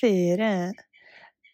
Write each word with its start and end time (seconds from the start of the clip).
Segunda-feira. 0.00 0.72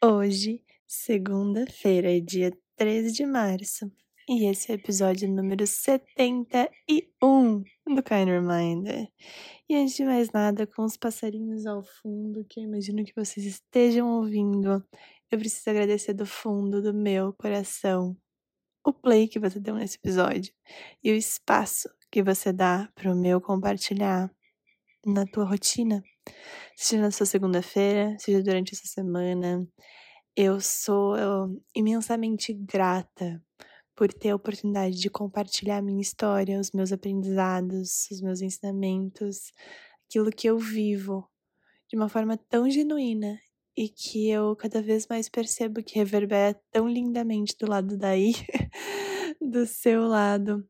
Hoje, 0.05 0.63
segunda-feira, 0.87 2.17
é 2.17 2.21
dia 2.21 2.57
13 2.77 3.13
de 3.13 3.27
março. 3.27 3.91
E 4.29 4.49
esse 4.49 4.71
é 4.71 4.77
o 4.77 4.79
episódio 4.79 5.29
número 5.29 5.67
71 5.67 7.65
do 7.89 8.03
Kind 8.05 8.29
Reminder. 8.29 9.09
E 9.69 9.75
antes 9.75 9.97
de 9.97 10.05
mais 10.05 10.31
nada, 10.31 10.65
com 10.65 10.85
os 10.85 10.97
passarinhos 10.97 11.67
ao 11.67 11.83
fundo, 11.83 12.45
que 12.49 12.61
eu 12.61 12.65
imagino 12.65 13.05
que 13.05 13.13
vocês 13.17 13.45
estejam 13.45 14.09
ouvindo, 14.09 14.81
eu 15.29 15.39
preciso 15.39 15.69
agradecer 15.69 16.13
do 16.15 16.25
fundo 16.25 16.81
do 16.81 16.95
meu 16.95 17.33
coração 17.33 18.17
o 18.85 18.93
play 18.93 19.27
que 19.27 19.41
você 19.41 19.59
deu 19.59 19.75
nesse 19.75 19.97
episódio 19.97 20.55
e 21.03 21.11
o 21.11 21.17
espaço 21.17 21.89
que 22.13 22.23
você 22.23 22.53
dá 22.53 22.89
para 22.95 23.13
o 23.13 23.17
meu 23.17 23.41
compartilhar 23.41 24.31
na 25.05 25.27
tua 25.27 25.45
rotina, 25.45 26.01
seja 26.77 27.03
na 27.03 27.11
sua 27.11 27.27
segunda-feira, 27.27 28.17
seja 28.19 28.43
durante 28.43 28.75
essa 28.75 28.87
semana. 28.87 29.67
Eu 30.37 30.61
sou 30.61 31.17
eu, 31.17 31.63
imensamente 31.75 32.53
grata 32.53 33.43
por 33.97 34.13
ter 34.13 34.31
a 34.31 34.37
oportunidade 34.37 34.97
de 34.97 35.09
compartilhar 35.09 35.79
a 35.79 35.83
minha 35.83 36.03
história, 36.03 36.61
os 36.61 36.71
meus 36.73 36.93
aprendizados, 36.93 38.09
os 38.11 38.21
meus 38.21 38.43
ensinamentos, 38.43 39.53
aquilo 40.07 40.31
que 40.31 40.49
eu 40.49 40.59
vivo 40.59 41.27
de 41.89 41.97
uma 41.97 42.09
forma 42.09 42.37
tão 42.37 42.69
genuína 42.69 43.39
e 43.77 43.89
que 43.89 44.29
eu 44.29 44.57
cada 44.57 44.83
vez 44.83 45.07
mais 45.07 45.29
percebo 45.29 45.83
que 45.83 45.99
reverbera 45.99 46.59
tão 46.71 46.89
lindamente 46.89 47.57
do 47.59 47.69
lado 47.69 47.97
daí, 47.97 48.33
do 49.41 49.67
seu 49.67 50.07
lado. 50.07 50.67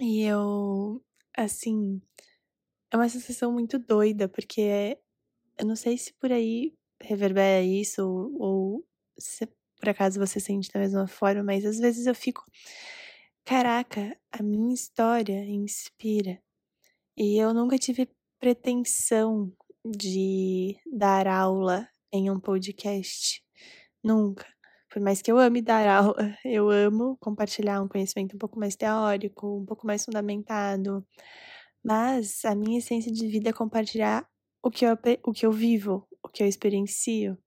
E 0.00 0.22
eu, 0.22 1.02
assim, 1.36 2.00
é 2.96 3.02
uma 3.02 3.08
sensação 3.08 3.52
muito 3.52 3.78
doida, 3.78 4.28
porque 4.28 4.60
é, 4.62 4.98
eu 5.58 5.66
não 5.66 5.76
sei 5.76 5.98
se 5.98 6.12
por 6.14 6.32
aí 6.32 6.74
reverbera 7.02 7.62
isso 7.62 8.02
ou, 8.06 8.42
ou 8.42 8.86
se 9.18 9.46
por 9.78 9.88
acaso 9.90 10.18
você 10.18 10.40
sente 10.40 10.70
da 10.72 10.80
mesma 10.80 11.06
forma, 11.06 11.42
mas 11.42 11.64
às 11.64 11.78
vezes 11.78 12.06
eu 12.06 12.14
fico, 12.14 12.42
caraca, 13.44 14.16
a 14.32 14.42
minha 14.42 14.74
história 14.74 15.44
inspira. 15.44 16.40
E 17.16 17.38
eu 17.38 17.54
nunca 17.54 17.78
tive 17.78 18.08
pretensão 18.40 19.52
de 19.84 20.76
dar 20.92 21.26
aula 21.26 21.88
em 22.12 22.30
um 22.30 22.40
podcast. 22.40 23.42
Nunca. 24.04 24.46
Por 24.90 25.02
mais 25.02 25.22
que 25.22 25.30
eu 25.32 25.38
ame 25.38 25.62
dar 25.62 25.86
aula, 25.88 26.36
eu 26.44 26.70
amo 26.70 27.16
compartilhar 27.20 27.82
um 27.82 27.88
conhecimento 27.88 28.36
um 28.36 28.38
pouco 28.38 28.58
mais 28.58 28.76
teórico, 28.76 29.58
um 29.58 29.66
pouco 29.66 29.86
mais 29.86 30.04
fundamentado. 30.04 31.06
Mas 31.86 32.44
a 32.44 32.52
minha 32.52 32.78
essência 32.78 33.12
de 33.12 33.28
vida 33.28 33.50
é 33.50 33.52
compartilhar 33.52 34.28
o 34.60 34.72
que 34.72 34.84
eu, 34.84 34.98
o 35.24 35.32
que 35.32 35.46
eu 35.46 35.52
vivo, 35.52 36.04
o 36.20 36.28
que 36.28 36.42
eu 36.42 36.48
experiencio. 36.48 37.38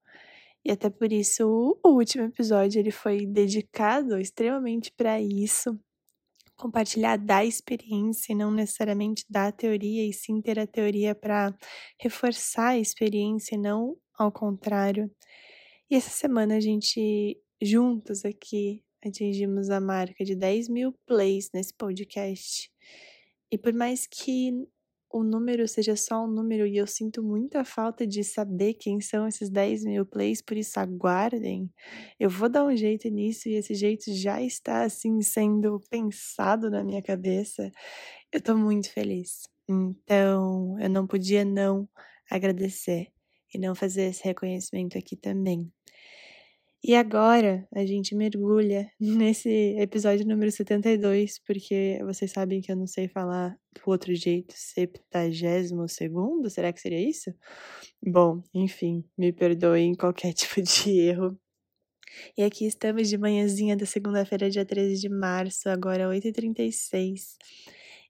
E 0.64 0.72
até 0.72 0.90
por 0.90 1.12
isso 1.12 1.78
o 1.84 1.90
último 1.90 2.23
episódio 2.23 2.80
ele 2.80 2.90
foi 2.90 3.26
dedicado 3.26 4.18
extremamente 4.18 4.94
para 4.94 5.22
isso, 5.22 5.78
compartilhar 6.56 7.18
da 7.18 7.44
experiência 7.44 8.31
e 8.31 8.36
não 8.36 8.50
necessariamente 8.50 9.26
da 9.30 9.52
teoria, 9.52 10.08
e 10.08 10.14
sim 10.14 10.42
ter 10.42 10.58
a 10.58 10.66
teoria 10.66 11.14
para 11.14 11.53
reforçar 12.00 12.70
a 12.70 12.80
experiência 12.80 13.56
e 13.56 13.58
não 13.58 13.98
ao 14.18 14.31
contrário. 14.31 15.12
E 15.92 15.96
essa 15.98 16.12
semana 16.12 16.56
a 16.56 16.59
gente, 16.62 17.38
juntos 17.62 18.24
aqui, 18.24 18.86
atingimos 19.06 19.70
a 19.70 19.81
marca 19.81 20.24
de 20.24 20.34
10 20.34 20.70
mil 20.70 20.94
plays 21.06 21.50
nesse 21.53 21.74
podcast. 21.74 22.72
E 23.52 23.58
por 23.58 23.74
mais 23.74 24.06
que 24.06 24.68
o 25.12 25.24
número 25.24 25.68
seja 25.68 25.96
só 25.96 26.24
um 26.24 26.28
número 26.28 26.68
e 26.68 26.78
eu 26.78 26.86
sinto 26.86 27.24
muita 27.24 27.66
falta 27.66 28.06
de 28.06 28.24
saber 28.24 28.76
quem 28.76 29.02
são 29.02 29.28
esses 29.28 29.50
10 29.50 29.84
mil 29.84 30.06
plays, 30.06 30.42
por 30.42 30.56
isso 30.56 30.80
aguardem. 30.80 31.72
Eu 32.20 32.30
vou 32.30 32.48
dar 32.48 32.64
um 32.64 32.76
jeito 32.76 33.10
nisso 33.10 33.50
e 33.50 33.54
esse 33.56 33.74
jeito 33.74 34.14
já 34.14 34.42
está 34.42 34.84
assim 34.84 35.20
sendo 35.22 35.80
pensado 35.90 36.70
na 36.70 36.84
minha 36.84 37.02
cabeça. 37.02 37.72
Eu 38.32 38.42
tô 38.42 38.56
muito 38.56 38.92
feliz. 38.92 39.48
Então, 39.68 40.78
eu 40.80 40.90
não 40.90 41.08
podia 41.08 41.44
não 41.44 41.90
agradecer 42.30 43.08
e 43.54 43.58
não 43.58 43.74
fazer 43.74 44.04
esse 44.04 44.24
reconhecimento 44.24 44.98
aqui 44.98 45.16
também. 45.16 45.72
E 46.81 46.95
agora 46.95 47.67
a 47.75 47.85
gente 47.85 48.16
mergulha 48.16 48.90
nesse 49.00 49.50
episódio 49.78 50.25
número 50.25 50.50
72, 50.50 51.40
porque 51.45 52.00
vocês 52.06 52.31
sabem 52.31 52.62
que 52.62 52.72
eu 52.72 52.75
não 52.75 52.88
sei 52.88 53.07
falar 53.07 53.57
do 53.75 53.81
outro 53.85 54.16
jeito, 54.16 54.53
septagésimo 54.56 55.89
segundo, 55.89 56.50
será 56.50 56.72
que 56.72 56.79
seria 56.79 57.01
isso? 57.01 57.34
Bom, 58.01 58.41
enfim, 58.53 59.03
me 59.18 59.34
perdoem 59.34 59.94
qualquer 59.94 60.31
tipo 60.34 60.62
de 60.62 61.00
erro. 61.00 61.38
E 62.38 62.44
aqui 62.44 62.66
estamos 62.66 63.09
de 63.09 63.18
manhãzinha 63.18 63.75
da 63.75 63.85
segunda-feira, 63.85 64.50
dia 64.50 64.66
13 64.66 65.00
de 65.00 65.09
março, 65.09 65.69
agora 65.69 66.09
8h36 66.09 67.38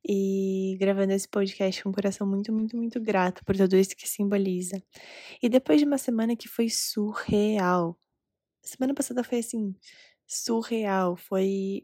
e 0.07 0.77
gravando 0.79 1.13
esse 1.13 1.27
podcast 1.27 1.83
com 1.83 1.89
um 1.89 1.93
coração 1.93 2.27
muito, 2.27 2.53
muito, 2.53 2.77
muito 2.77 3.01
grato 3.01 3.43
por 3.43 3.55
tudo 3.55 3.75
isso 3.75 3.95
que 3.95 4.07
simboliza. 4.07 4.81
E 5.41 5.49
depois 5.49 5.79
de 5.79 5.85
uma 5.85 5.97
semana 5.97 6.35
que 6.35 6.47
foi 6.47 6.69
surreal. 6.69 7.97
Semana 8.69 8.93
passada 8.93 9.23
foi 9.23 9.39
assim, 9.39 9.75
surreal. 10.27 11.15
Foi. 11.17 11.83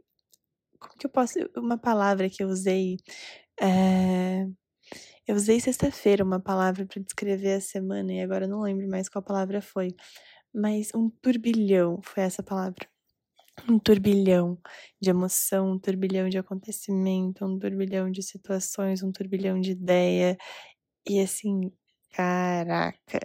Como 0.80 0.96
que 0.98 1.08
eu 1.08 1.12
posso. 1.12 1.40
Uma 1.58 1.78
palavra 1.78 2.30
que 2.30 2.44
eu 2.44 2.50
usei. 2.50 2.98
É... 3.62 4.46
Eu 5.28 5.36
usei 5.36 5.60
sexta-feira 5.60 6.24
uma 6.24 6.40
palavra 6.42 6.86
para 6.86 7.02
descrever 7.02 7.56
a 7.56 7.62
semana 7.62 8.14
e 8.14 8.22
agora 8.22 8.46
eu 8.46 8.50
não 8.50 8.62
lembro 8.62 8.88
mais 8.90 9.10
qual 9.10 9.24
palavra 9.24 9.62
foi. 9.62 9.96
Mas 10.54 10.92
um 10.96 11.10
turbilhão 11.10 12.02
foi 12.04 12.24
essa 12.24 12.44
palavra 12.44 12.88
um 13.70 13.80
turbilhão 13.80 14.60
de 15.02 15.10
emoção, 15.10 15.72
um 15.72 15.80
turbilhão 15.80 16.30
de 16.30 16.38
acontecimento, 16.38 17.46
um 17.46 17.58
turbilhão 17.60 18.12
de 18.12 18.22
situações, 18.24 19.04
um 19.04 19.12
turbilhão 19.12 19.60
de 19.60 19.72
ideia. 19.72 20.38
E 21.08 21.20
assim, 21.22 21.72
caraca. 22.12 23.20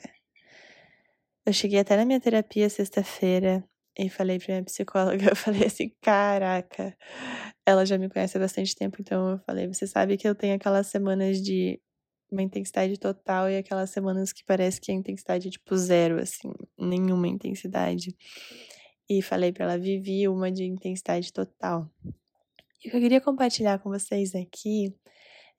Eu 1.50 1.55
cheguei 1.55 1.81
até 1.81 1.97
na 1.97 2.05
minha 2.05 2.21
terapia 2.21 2.71
sexta-feira 2.71 3.69
e 3.99 4.09
falei 4.09 4.38
pra 4.38 4.55
minha 4.55 4.65
psicóloga, 4.65 5.16
eu 5.31 5.34
falei 5.34 5.66
assim, 5.66 5.93
caraca. 6.00 6.97
Ela 7.66 7.84
já 7.84 7.99
me 7.99 8.09
conhece 8.09 8.37
há 8.37 8.41
bastante 8.41 8.72
tempo, 8.77 8.99
então 9.00 9.31
eu 9.31 9.38
falei, 9.41 9.66
você 9.66 9.84
sabe 9.84 10.16
que 10.16 10.28
eu 10.28 10.34
tenho 10.37 10.55
aquelas 10.55 10.87
semanas 10.87 11.43
de 11.43 11.81
uma 12.31 12.41
intensidade 12.41 12.97
total 13.00 13.50
e 13.50 13.56
aquelas 13.56 13.91
semanas 13.91 14.33
que 14.33 14.44
parece 14.44 14.81
que 14.81 14.93
a 14.93 14.94
intensidade 14.94 15.49
é 15.49 15.50
tipo 15.50 15.77
zero, 15.77 16.21
assim, 16.21 16.53
nenhuma 16.78 17.27
intensidade 17.27 18.17
e 19.09 19.21
falei 19.21 19.50
para 19.50 19.65
ela 19.65 19.77
vivi 19.77 20.28
uma 20.28 20.53
de 20.53 20.62
intensidade 20.62 21.32
total. 21.32 21.91
E 22.84 22.87
o 22.87 22.91
que 22.93 22.97
eu 22.97 23.00
queria 23.00 23.21
compartilhar 23.21 23.81
com 23.81 23.91
vocês 23.91 24.37
aqui 24.37 24.94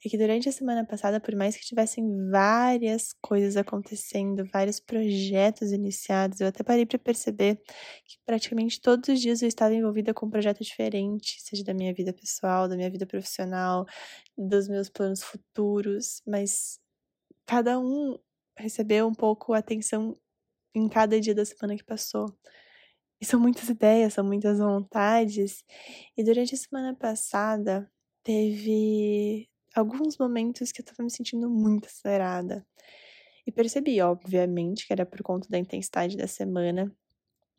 é 0.03 0.09
que 0.09 0.17
durante 0.17 0.50
a 0.50 0.51
semana 0.51 0.85
passada, 0.85 1.19
por 1.19 1.35
mais 1.35 1.56
que 1.56 1.63
tivessem 1.63 2.03
várias 2.29 3.13
coisas 3.22 3.56
acontecendo, 3.56 4.44
vários 4.51 4.79
projetos 4.79 5.72
iniciados, 5.72 6.41
eu 6.41 6.47
até 6.47 6.63
parei 6.63 6.85
para 6.88 6.97
perceber 6.97 7.57
que 8.06 8.17
praticamente 8.25 8.81
todos 8.81 9.09
os 9.09 9.22
dias 9.22 9.41
eu 9.41 9.47
estava 9.47 9.75
envolvida 9.75 10.13
com 10.13 10.25
um 10.25 10.29
projeto 10.31 10.63
diferente, 10.63 11.40
seja 11.41 11.63
da 11.63 11.73
minha 11.73 11.94
vida 11.94 12.11
pessoal, 12.13 12.67
da 12.67 12.75
minha 12.75 12.90
vida 12.90 13.06
profissional, 13.06 13.85
dos 14.35 14.67
meus 14.67 14.90
planos 14.90 15.22
futuros, 15.22 16.22
mas 16.25 16.79
cada 17.45 17.79
um 17.79 18.17
recebeu 18.57 19.07
um 19.07 19.13
pouco 19.13 19.53
atenção 19.53 20.17
em 20.73 20.90
cada 20.90 21.20
dia 21.20 21.35
da 21.35 21.46
semana 21.46 21.76
que 21.76 21.84
passou. 21.84 22.26
E 23.22 23.26
são 23.26 23.40
muitas 23.40 23.70
ideias, 23.70 24.14
são 24.16 24.26
muitas 24.26 24.58
vontades. 24.58 25.64
E 26.17 26.23
durante 26.23 26.55
a 26.55 26.58
semana 26.58 26.96
passada, 26.96 27.87
teve 28.23 29.51
alguns 29.76 30.18
momentos 30.18 30.72
que 30.72 30.82
eu 30.82 30.85
tava 30.85 31.03
me 31.03 31.12
sentindo 31.12 31.50
muito 31.50 31.88
acelerada. 31.88 32.66
E 33.46 33.52
percebi, 33.52 34.02
obviamente, 34.02 34.85
que 34.85 34.94
era 34.94 35.06
por 35.06 35.22
conta 35.23 35.47
da 35.50 35.58
intensidade 35.58 36.18
da 36.18 36.28
semana. 36.28 36.91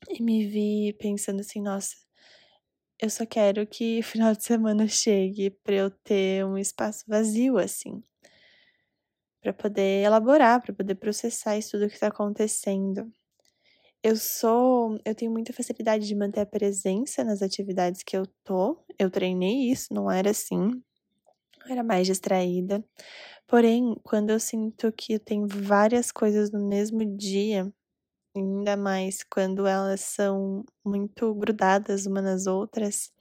E 0.08 0.22
me 0.22 0.46
vi 0.46 0.92
pensando 0.94 1.40
assim, 1.40 1.60
nossa, 1.60 1.94
eu 3.00 3.10
só 3.10 3.26
quero 3.26 3.66
que 3.66 3.98
o 4.00 4.02
final 4.04 4.34
de 4.34 4.44
semana 4.44 4.86
chegue 4.86 5.50
para 5.50 5.74
eu 5.74 5.90
ter 5.90 6.44
um 6.46 6.56
espaço 6.56 7.04
vazio 7.06 7.58
assim, 7.58 8.02
para 9.40 9.52
poder 9.52 10.04
elaborar, 10.04 10.62
para 10.62 10.72
poder 10.72 10.94
processar 10.94 11.58
isso 11.58 11.72
tudo 11.72 11.88
que 11.88 11.94
está 11.94 12.06
acontecendo. 12.08 13.10
Eu 14.02 14.16
sou, 14.16 15.00
eu 15.04 15.14
tenho 15.14 15.32
muita 15.32 15.52
facilidade 15.52 16.06
de 16.06 16.14
manter 16.14 16.40
a 16.40 16.46
presença 16.46 17.24
nas 17.24 17.42
atividades 17.42 18.02
que 18.02 18.16
eu 18.16 18.26
tô. 18.44 18.84
Eu 18.98 19.10
treinei 19.10 19.70
isso, 19.70 19.92
não 19.92 20.10
era 20.10 20.30
assim. 20.30 20.82
Eu 21.66 21.72
era 21.72 21.82
mais 21.82 22.06
distraída. 22.06 22.84
Porém, 23.46 23.96
quando 24.04 24.30
eu 24.30 24.40
sinto 24.40 24.92
que 24.92 25.18
tenho 25.18 25.46
várias 25.48 26.12
coisas 26.12 26.50
no 26.52 26.66
mesmo 26.68 27.04
dia, 27.16 27.72
ainda 28.36 28.76
mais 28.76 29.24
quando 29.24 29.66
elas 29.66 30.00
são 30.02 30.64
muito 30.84 31.34
grudadas 31.34 32.06
umas 32.06 32.24
nas 32.24 32.46
outras, 32.46 33.12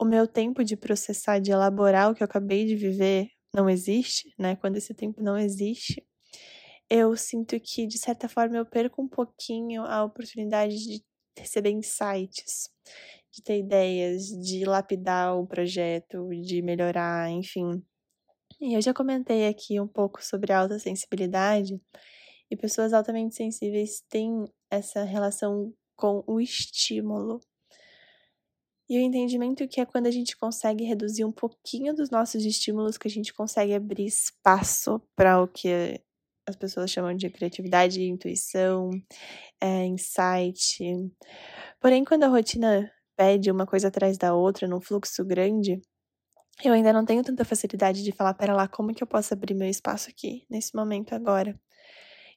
o 0.00 0.04
meu 0.04 0.26
tempo 0.28 0.64
de 0.64 0.76
processar, 0.76 1.40
de 1.40 1.52
elaborar 1.52 2.10
o 2.10 2.14
que 2.14 2.22
eu 2.22 2.26
acabei 2.26 2.66
de 2.66 2.76
viver 2.76 3.28
não 3.54 3.70
existe, 3.70 4.34
né? 4.38 4.56
Quando 4.56 4.76
esse 4.76 4.94
tempo 4.94 5.22
não 5.22 5.38
existe, 5.38 6.04
eu 6.90 7.16
sinto 7.16 7.58
que, 7.60 7.86
de 7.86 7.98
certa 7.98 8.28
forma, 8.28 8.56
eu 8.56 8.66
perco 8.66 9.02
um 9.02 9.08
pouquinho 9.08 9.82
a 9.84 10.04
oportunidade 10.04 10.76
de 10.76 11.04
receber 11.38 11.70
insights, 11.70 12.70
de 13.32 13.42
ter 13.42 13.58
ideias, 13.58 14.26
de 14.26 14.64
lapidar 14.64 15.36
o 15.38 15.46
projeto, 15.46 16.28
de 16.42 16.62
melhorar, 16.62 17.30
enfim. 17.30 17.82
E 18.60 18.74
eu 18.74 18.82
já 18.82 18.92
comentei 18.92 19.46
aqui 19.48 19.80
um 19.80 19.88
pouco 19.88 20.22
sobre 20.24 20.52
alta 20.52 20.78
sensibilidade, 20.78 21.80
e 22.50 22.56
pessoas 22.56 22.92
altamente 22.92 23.34
sensíveis 23.36 24.02
têm 24.08 24.44
essa 24.70 25.04
relação 25.04 25.72
com 25.96 26.24
o 26.26 26.40
estímulo. 26.40 27.40
E 28.88 28.98
o 28.98 29.00
entendimento 29.00 29.68
que 29.68 29.80
é 29.80 29.86
quando 29.86 30.08
a 30.08 30.10
gente 30.10 30.36
consegue 30.36 30.84
reduzir 30.84 31.24
um 31.24 31.30
pouquinho 31.30 31.94
dos 31.94 32.10
nossos 32.10 32.44
estímulos, 32.44 32.98
que 32.98 33.06
a 33.06 33.10
gente 33.10 33.32
consegue 33.32 33.72
abrir 33.72 34.06
espaço 34.06 35.00
para 35.14 35.40
o 35.40 35.46
que 35.46 36.02
as 36.44 36.56
pessoas 36.56 36.90
chamam 36.90 37.14
de 37.14 37.30
criatividade, 37.30 38.02
intuição, 38.02 38.90
é, 39.60 39.86
insight. 39.86 40.82
Porém, 41.80 42.04
quando 42.04 42.24
a 42.24 42.28
rotina 42.28 42.90
pede 43.20 43.50
uma 43.50 43.66
coisa 43.66 43.88
atrás 43.88 44.16
da 44.16 44.34
outra, 44.34 44.66
num 44.66 44.80
fluxo 44.80 45.22
grande, 45.26 45.78
eu 46.64 46.72
ainda 46.74 46.92
não 46.92 47.04
tenho 47.04 47.22
tanta 47.24 47.44
facilidade 47.44 48.02
de 48.04 48.12
falar, 48.12 48.34
para 48.34 48.54
lá, 48.54 48.68
como 48.68 48.94
que 48.94 49.02
eu 49.02 49.06
posso 49.06 49.34
abrir 49.34 49.54
meu 49.54 49.68
espaço 49.68 50.10
aqui, 50.10 50.44
nesse 50.50 50.74
momento 50.74 51.14
agora? 51.14 51.58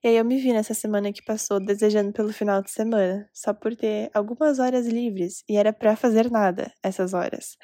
E 0.03 0.07
aí 0.09 0.17
eu 0.17 0.25
me 0.25 0.37
vi 0.39 0.53
nessa 0.53 0.73
semana 0.73 1.13
que 1.13 1.23
passou 1.23 1.59
desejando 1.59 2.13
pelo 2.13 2.33
final 2.33 2.61
de 2.63 2.71
semana, 2.71 3.29
só 3.33 3.53
por 3.53 3.75
ter 3.75 4.11
algumas 4.13 4.59
horas 4.59 4.87
livres, 4.87 5.43
e 5.49 5.57
era 5.57 5.73
para 5.73 5.95
fazer 5.95 6.31
nada 6.31 6.71
essas 6.83 7.13
horas. 7.13 7.57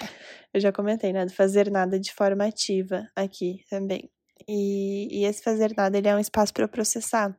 Eu 0.53 0.61
já 0.61 0.71
comentei, 0.71 1.13
né, 1.13 1.25
do 1.25 1.33
fazer 1.33 1.71
nada 1.71 1.99
de 1.99 2.13
forma 2.13 2.45
ativa 2.45 3.07
aqui 3.15 3.63
também. 3.69 4.09
E, 4.47 5.21
e 5.21 5.25
esse 5.25 5.43
fazer 5.43 5.73
nada 5.75 5.97
ele 5.97 6.07
é 6.07 6.15
um 6.15 6.19
espaço 6.19 6.53
para 6.53 6.67
processar, 6.67 7.37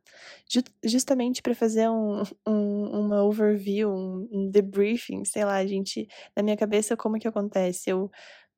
Ju, 0.48 0.62
justamente 0.84 1.42
para 1.42 1.54
fazer 1.54 1.88
um, 1.88 2.22
um, 2.46 3.00
uma 3.06 3.24
overview, 3.24 3.90
um, 3.90 4.28
um 4.32 4.50
debriefing, 4.50 5.24
sei 5.24 5.44
lá, 5.44 5.64
gente, 5.66 6.06
na 6.36 6.42
minha 6.42 6.56
cabeça, 6.56 6.96
como 6.96 7.18
que 7.18 7.28
acontece? 7.28 7.90
Eu 7.90 8.10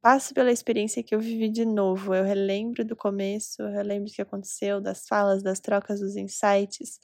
passo 0.02 0.34
pela 0.34 0.50
experiência 0.52 1.02
que 1.02 1.14
eu 1.14 1.20
vivi 1.20 1.48
de 1.48 1.64
novo. 1.64 2.14
Eu 2.14 2.24
relembro 2.24 2.84
do 2.84 2.96
começo, 2.96 3.62
eu 3.62 3.70
relembro 3.70 4.10
o 4.10 4.12
que 4.14 4.22
aconteceu, 4.22 4.80
das 4.80 5.06
falas, 5.06 5.42
das 5.42 5.60
trocas, 5.60 6.00
dos 6.00 6.16
insights. 6.16 6.98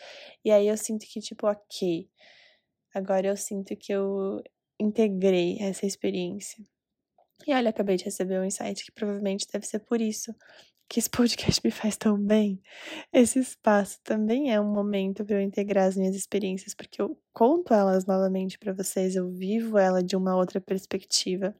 E 0.44 0.50
aí 0.50 0.66
eu 0.68 0.76
sinto 0.76 1.06
que, 1.06 1.20
tipo, 1.20 1.46
ok. 1.46 2.08
Agora 2.94 3.28
eu 3.28 3.36
sinto 3.36 3.76
que 3.76 3.92
eu 3.92 4.42
integrei 4.80 5.58
essa 5.60 5.86
experiência. 5.86 6.64
E 7.46 7.54
olha, 7.54 7.70
acabei 7.70 7.96
de 7.96 8.04
receber 8.04 8.40
um 8.40 8.44
insight 8.44 8.84
que 8.84 8.92
provavelmente 8.92 9.46
deve 9.50 9.66
ser 9.66 9.78
por 9.80 10.00
isso 10.00 10.34
que 10.88 10.98
esse 10.98 11.10
podcast 11.10 11.60
me 11.62 11.70
faz 11.70 11.96
tão 11.96 12.18
bem. 12.18 12.60
Esse 13.12 13.38
espaço 13.38 13.98
também 14.02 14.52
é 14.52 14.60
um 14.60 14.72
momento 14.72 15.24
para 15.24 15.36
eu 15.36 15.40
integrar 15.42 15.86
as 15.86 15.96
minhas 15.96 16.16
experiências, 16.16 16.74
porque 16.74 17.00
eu 17.00 17.20
conto 17.32 17.74
elas 17.74 18.06
novamente 18.06 18.58
para 18.58 18.72
vocês, 18.72 19.14
eu 19.14 19.30
vivo 19.30 19.76
ela 19.76 20.02
de 20.02 20.16
uma 20.16 20.34
outra 20.34 20.60
perspectiva. 20.60 21.54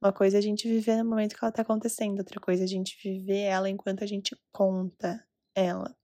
Uma 0.00 0.12
coisa 0.12 0.38
é 0.38 0.40
a 0.40 0.42
gente 0.42 0.66
viver 0.66 0.96
no 0.96 1.10
momento 1.10 1.36
que 1.36 1.44
ela 1.44 1.52
tá 1.52 1.60
acontecendo, 1.60 2.18
outra 2.20 2.40
coisa 2.40 2.62
é 2.62 2.64
a 2.64 2.68
gente 2.68 2.96
viver 3.02 3.40
ela 3.42 3.68
enquanto 3.68 4.02
a 4.02 4.06
gente 4.06 4.34
conta 4.50 5.22
ela. 5.54 5.94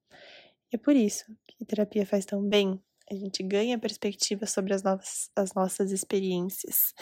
E 0.70 0.76
é 0.76 0.78
por 0.78 0.94
isso 0.94 1.24
que 1.46 1.64
terapia 1.64 2.04
faz 2.04 2.26
tão 2.26 2.46
bem. 2.46 2.78
A 3.10 3.14
gente 3.14 3.42
ganha 3.42 3.78
perspectiva 3.78 4.46
sobre 4.46 4.74
as, 4.74 4.82
novas, 4.82 5.30
as 5.36 5.54
nossas 5.54 5.92
experiências. 5.92 6.92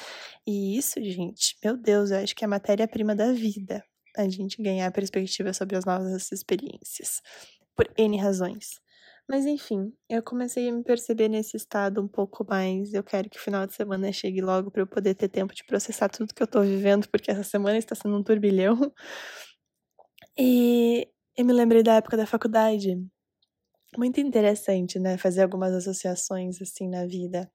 E 0.46 0.76
isso, 0.76 1.02
gente, 1.02 1.56
meu 1.64 1.76
Deus, 1.76 2.10
eu 2.10 2.18
acho 2.18 2.34
que 2.34 2.44
é 2.44 2.46
a 2.46 2.48
matéria-prima 2.48 3.14
da 3.14 3.32
vida. 3.32 3.82
A 4.16 4.28
gente 4.28 4.62
ganhar 4.62 4.90
perspectiva 4.92 5.52
sobre 5.52 5.76
as 5.76 5.84
nossas 5.84 6.30
experiências. 6.30 7.20
Por 7.74 7.90
N 7.96 8.18
razões. 8.18 8.80
Mas 9.28 9.46
enfim, 9.46 9.92
eu 10.08 10.22
comecei 10.22 10.68
a 10.68 10.72
me 10.72 10.84
perceber 10.84 11.28
nesse 11.28 11.56
estado 11.56 12.02
um 12.02 12.08
pouco 12.08 12.44
mais. 12.48 12.92
Eu 12.92 13.02
quero 13.02 13.30
que 13.30 13.38
o 13.38 13.40
final 13.40 13.66
de 13.66 13.74
semana 13.74 14.12
chegue 14.12 14.42
logo 14.42 14.70
para 14.70 14.82
eu 14.82 14.86
poder 14.86 15.14
ter 15.14 15.28
tempo 15.28 15.54
de 15.54 15.64
processar 15.64 16.10
tudo 16.10 16.34
que 16.34 16.42
eu 16.42 16.46
tô 16.46 16.60
vivendo, 16.62 17.08
porque 17.08 17.30
essa 17.30 17.42
semana 17.42 17.78
está 17.78 17.94
sendo 17.94 18.16
um 18.16 18.22
turbilhão. 18.22 18.92
E 20.38 21.08
eu 21.36 21.44
me 21.44 21.52
lembrei 21.52 21.82
da 21.82 21.94
época 21.96 22.16
da 22.16 22.26
faculdade. 22.26 22.96
Muito 23.96 24.20
interessante, 24.20 24.98
né? 24.98 25.16
Fazer 25.16 25.42
algumas 25.42 25.72
associações 25.72 26.60
assim 26.60 26.88
na 26.88 27.06
vida. 27.06 27.50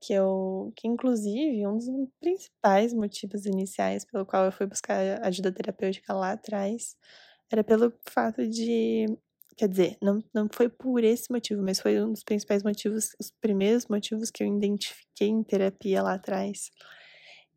Que 0.00 0.12
eu, 0.14 0.72
que 0.76 0.88
inclusive, 0.88 1.66
um 1.66 1.78
dos 1.78 1.88
principais 2.20 2.94
motivos 2.94 3.46
iniciais 3.46 4.04
pelo 4.04 4.26
qual 4.26 4.44
eu 4.46 4.52
fui 4.52 4.66
buscar 4.66 5.22
ajuda 5.24 5.52
terapêutica 5.52 6.12
lá 6.14 6.32
atrás 6.32 6.96
era 7.52 7.64
pelo 7.64 7.92
fato 8.10 8.46
de 8.48 9.06
Quer 9.56 9.68
dizer, 9.70 9.96
não, 10.02 10.22
não 10.34 10.48
foi 10.52 10.68
por 10.68 11.02
esse 11.02 11.30
motivo, 11.32 11.62
mas 11.62 11.80
foi 11.80 12.02
um 12.02 12.12
dos 12.12 12.22
principais 12.22 12.62
motivos, 12.62 13.16
os 13.18 13.30
primeiros 13.40 13.86
motivos 13.86 14.30
que 14.30 14.42
eu 14.44 14.48
identifiquei 14.48 15.28
em 15.28 15.42
terapia 15.42 16.02
lá 16.02 16.14
atrás, 16.14 16.70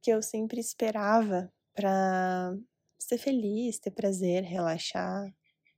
que 0.01 0.11
eu 0.11 0.21
sempre 0.21 0.59
esperava 0.59 1.51
para 1.75 2.55
ser 2.99 3.17
feliz, 3.17 3.79
ter 3.79 3.91
prazer, 3.91 4.43
relaxar, 4.43 5.33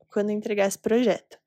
quando 0.10 0.32
entregar 0.32 0.68
esse 0.68 0.80
projeto. 0.80 1.40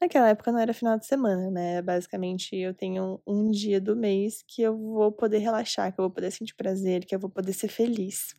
Naquela 0.00 0.30
época 0.30 0.50
não 0.50 0.58
era 0.58 0.72
final 0.72 0.98
de 0.98 1.06
semana, 1.06 1.50
né? 1.50 1.82
Basicamente, 1.82 2.56
eu 2.56 2.72
tenho 2.72 3.20
um 3.26 3.50
dia 3.50 3.80
do 3.80 3.94
mês 3.94 4.42
que 4.46 4.62
eu 4.62 4.76
vou 4.76 5.12
poder 5.12 5.38
relaxar, 5.38 5.92
que 5.92 6.00
eu 6.00 6.04
vou 6.04 6.10
poder 6.10 6.30
sentir 6.30 6.54
prazer, 6.54 7.04
que 7.04 7.14
eu 7.14 7.18
vou 7.20 7.28
poder 7.28 7.52
ser 7.52 7.68
feliz. 7.68 8.34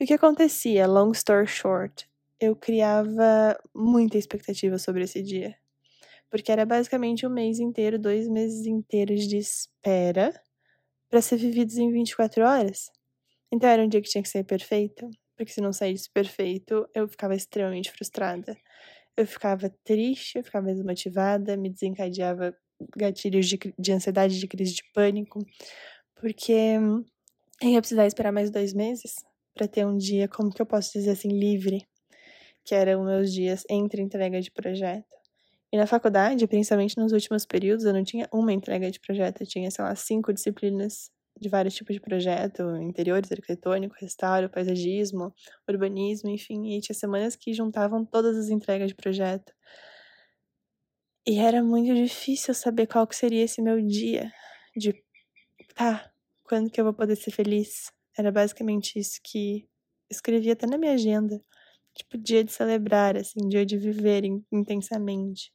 E 0.00 0.04
o 0.04 0.06
que 0.06 0.14
acontecia, 0.14 0.86
long 0.86 1.12
story 1.12 1.46
short, 1.46 2.08
eu 2.40 2.56
criava 2.56 3.56
muita 3.74 4.18
expectativa 4.18 4.78
sobre 4.78 5.04
esse 5.04 5.22
dia. 5.22 5.56
Porque 6.30 6.52
era 6.52 6.66
basicamente 6.66 7.26
um 7.26 7.30
mês 7.30 7.60
inteiro, 7.60 7.98
dois 7.98 8.28
meses 8.28 8.66
inteiros 8.66 9.28
de 9.28 9.38
espera 9.38 10.32
para 11.10 11.22
ser 11.22 11.36
vividos 11.36 11.76
em 11.78 11.92
24 11.92 12.44
horas. 12.44 12.90
Então 13.52 13.68
era 13.70 13.82
um 13.82 13.88
dia 13.88 14.02
que 14.02 14.10
tinha 14.10 14.22
que 14.22 14.28
ser 14.28 14.44
perfeito, 14.44 15.08
porque 15.36 15.52
se 15.52 15.60
não 15.60 15.72
saísse 15.72 16.10
perfeito, 16.10 16.88
eu 16.94 17.08
ficava 17.08 17.34
extremamente 17.34 17.92
frustrada. 17.92 18.56
Eu 19.16 19.26
ficava 19.26 19.70
triste, 19.84 20.38
eu 20.38 20.44
ficava 20.44 20.66
desmotivada, 20.66 21.56
me 21.56 21.70
desencadeava 21.70 22.54
gatilhos 22.96 23.46
de, 23.46 23.58
de 23.78 23.92
ansiedade, 23.92 24.38
de 24.38 24.48
crise 24.48 24.74
de 24.74 24.82
pânico, 24.94 25.38
porque 26.16 26.52
eu 27.62 27.68
ia 27.68 27.80
precisar 27.80 28.06
esperar 28.06 28.32
mais 28.32 28.50
dois 28.50 28.72
meses 28.72 29.14
para 29.54 29.68
ter 29.68 29.86
um 29.86 29.96
dia, 29.96 30.26
como 30.28 30.50
que 30.50 30.60
eu 30.60 30.66
posso 30.66 30.92
dizer 30.92 31.10
assim, 31.10 31.28
livre 31.28 31.86
que 32.64 32.74
eram 32.74 33.04
meus 33.04 33.32
dias 33.32 33.64
entre 33.68 34.02
entrega 34.02 34.40
de 34.40 34.50
projeto. 34.50 35.04
E 35.72 35.76
na 35.76 35.86
faculdade, 35.86 36.46
principalmente 36.46 36.96
nos 36.98 37.12
últimos 37.12 37.46
períodos, 37.46 37.84
eu 37.84 37.92
não 37.92 38.04
tinha 38.04 38.28
uma 38.32 38.52
entrega 38.52 38.90
de 38.90 39.00
projeto, 39.00 39.40
eu 39.40 39.46
tinha, 39.46 39.70
sei 39.70 39.84
lá, 39.84 39.94
cinco 39.96 40.32
disciplinas 40.32 41.10
de 41.42 41.48
vários 41.48 41.74
tipos 41.74 41.94
de 41.94 42.00
projeto, 42.00 42.62
interiores, 42.76 43.30
arquitetônico, 43.30 43.94
restauro, 44.00 44.48
paisagismo, 44.48 45.34
urbanismo, 45.68 46.30
enfim, 46.30 46.74
e 46.74 46.80
tinha 46.80 46.94
semanas 46.94 47.36
que 47.36 47.52
juntavam 47.52 48.04
todas 48.04 48.36
as 48.36 48.48
entregas 48.48 48.88
de 48.88 48.94
projeto. 48.94 49.52
E 51.26 51.38
era 51.38 51.62
muito 51.62 51.94
difícil 51.94 52.54
saber 52.54 52.86
qual 52.86 53.06
que 53.06 53.14
seria 53.16 53.44
esse 53.44 53.62
meu 53.62 53.80
dia 53.80 54.32
de 54.76 54.94
tá, 55.74 56.10
quando 56.44 56.70
que 56.70 56.80
eu 56.80 56.84
vou 56.84 56.94
poder 56.94 57.16
ser 57.16 57.30
feliz? 57.30 57.92
Era 58.18 58.32
basicamente 58.32 58.98
isso 58.98 59.20
que 59.22 59.68
escrevia 60.10 60.54
até 60.54 60.66
na 60.66 60.78
minha 60.78 60.94
agenda 60.94 61.42
tipo, 61.94 62.18
dia 62.18 62.42
de 62.44 62.52
celebrar, 62.52 63.16
assim, 63.16 63.48
dia 63.48 63.64
de 63.66 63.76
viver 63.76 64.24
intensamente. 64.50 65.52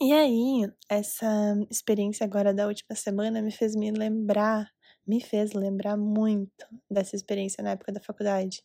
E 0.00 0.12
aí, 0.12 0.70
essa 0.88 1.26
experiência 1.70 2.24
agora 2.24 2.52
da 2.52 2.66
última 2.66 2.94
semana 2.94 3.40
me 3.40 3.50
fez 3.50 3.74
me 3.74 3.90
lembrar, 3.90 4.70
me 5.06 5.20
fez 5.20 5.52
lembrar 5.52 5.96
muito 5.96 6.66
dessa 6.90 7.16
experiência 7.16 7.62
na 7.64 7.70
época 7.70 7.92
da 7.92 8.00
faculdade. 8.00 8.62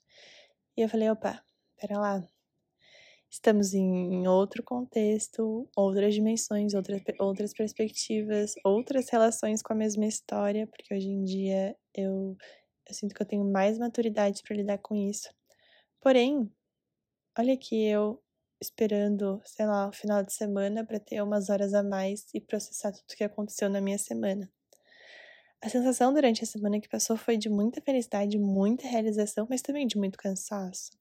E 0.75 0.81
eu 0.81 0.89
falei, 0.89 1.09
opa, 1.09 1.41
pera 1.77 1.99
lá. 1.99 2.21
Estamos 3.29 3.73
em 3.73 4.27
outro 4.27 4.61
contexto, 4.61 5.65
outras 5.75 6.13
dimensões, 6.13 6.73
outras, 6.73 7.01
outras 7.17 7.53
perspectivas, 7.53 8.53
outras 8.65 9.09
relações 9.09 9.61
com 9.61 9.71
a 9.71 9.75
mesma 9.75 10.05
história, 10.05 10.67
porque 10.67 10.93
hoje 10.93 11.07
em 11.07 11.23
dia 11.23 11.75
eu, 11.95 12.35
eu 12.85 12.93
sinto 12.93 13.15
que 13.15 13.21
eu 13.21 13.25
tenho 13.27 13.45
mais 13.49 13.77
maturidade 13.79 14.43
para 14.43 14.57
lidar 14.57 14.79
com 14.79 14.95
isso. 14.95 15.33
Porém, 16.01 16.51
olha 17.39 17.53
aqui 17.53 17.85
eu 17.85 18.21
esperando, 18.61 19.41
sei 19.43 19.65
lá, 19.65 19.87
o 19.89 19.91
final 19.91 20.23
de 20.23 20.31
semana 20.31 20.85
para 20.85 20.99
ter 20.99 21.21
umas 21.21 21.49
horas 21.49 21.73
a 21.73 21.81
mais 21.81 22.27
e 22.33 22.39
processar 22.39 22.91
tudo 22.91 23.11
o 23.11 23.17
que 23.17 23.23
aconteceu 23.23 23.69
na 23.69 23.81
minha 23.81 23.97
semana. 23.97 24.49
A 25.61 25.69
sensação 25.69 26.13
durante 26.13 26.43
a 26.43 26.47
semana 26.47 26.79
que 26.79 26.89
passou 26.89 27.17
foi 27.17 27.37
de 27.37 27.49
muita 27.49 27.81
felicidade, 27.81 28.37
muita 28.37 28.87
realização, 28.87 29.47
mas 29.49 29.61
também 29.61 29.85
de 29.85 29.97
muito 29.97 30.17
cansaço. 30.17 30.91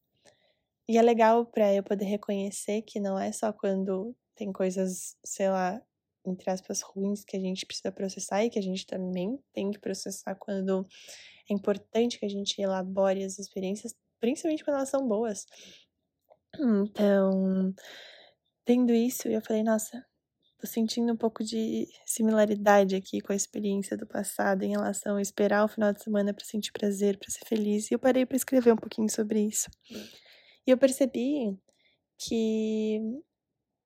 E 0.88 0.98
é 0.98 1.02
legal 1.02 1.46
para 1.46 1.72
eu 1.72 1.82
poder 1.82 2.04
reconhecer 2.06 2.82
que 2.82 2.98
não 2.98 3.18
é 3.18 3.30
só 3.32 3.52
quando 3.52 4.14
tem 4.34 4.52
coisas, 4.52 5.16
sei 5.24 5.48
lá, 5.48 5.80
entre 6.26 6.50
aspas, 6.50 6.82
ruins 6.82 7.24
que 7.24 7.36
a 7.36 7.40
gente 7.40 7.64
precisa 7.64 7.92
processar 7.92 8.44
e 8.44 8.50
que 8.50 8.58
a 8.58 8.62
gente 8.62 8.86
também 8.86 9.38
tem 9.52 9.70
que 9.70 9.78
processar 9.78 10.34
quando 10.34 10.86
é 11.48 11.54
importante 11.54 12.18
que 12.18 12.26
a 12.26 12.28
gente 12.28 12.60
elabore 12.60 13.24
as 13.24 13.38
experiências 13.38 13.94
principalmente 14.20 14.64
quando 14.64 14.76
elas 14.76 14.90
são 14.90 15.06
boas. 15.08 15.46
Então, 16.62 17.74
tendo 18.64 18.92
isso, 18.92 19.28
eu 19.28 19.40
falei, 19.40 19.62
nossa, 19.62 20.04
tô 20.58 20.66
sentindo 20.66 21.12
um 21.12 21.16
pouco 21.16 21.42
de 21.42 21.88
similaridade 22.04 22.94
aqui 22.94 23.20
com 23.20 23.32
a 23.32 23.36
experiência 23.36 23.96
do 23.96 24.06
passado 24.06 24.62
em 24.62 24.70
relação 24.70 25.16
a 25.16 25.22
esperar 25.22 25.64
o 25.64 25.68
final 25.68 25.92
de 25.92 26.02
semana 26.02 26.34
para 26.34 26.44
sentir 26.44 26.72
prazer, 26.72 27.18
para 27.18 27.30
ser 27.30 27.46
feliz. 27.46 27.90
E 27.90 27.94
eu 27.94 27.98
parei 27.98 28.26
para 28.26 28.36
escrever 28.36 28.72
um 28.72 28.76
pouquinho 28.76 29.08
sobre 29.10 29.40
isso. 29.40 29.70
E 30.66 30.70
eu 30.70 30.76
percebi 30.76 31.58
que 32.18 33.00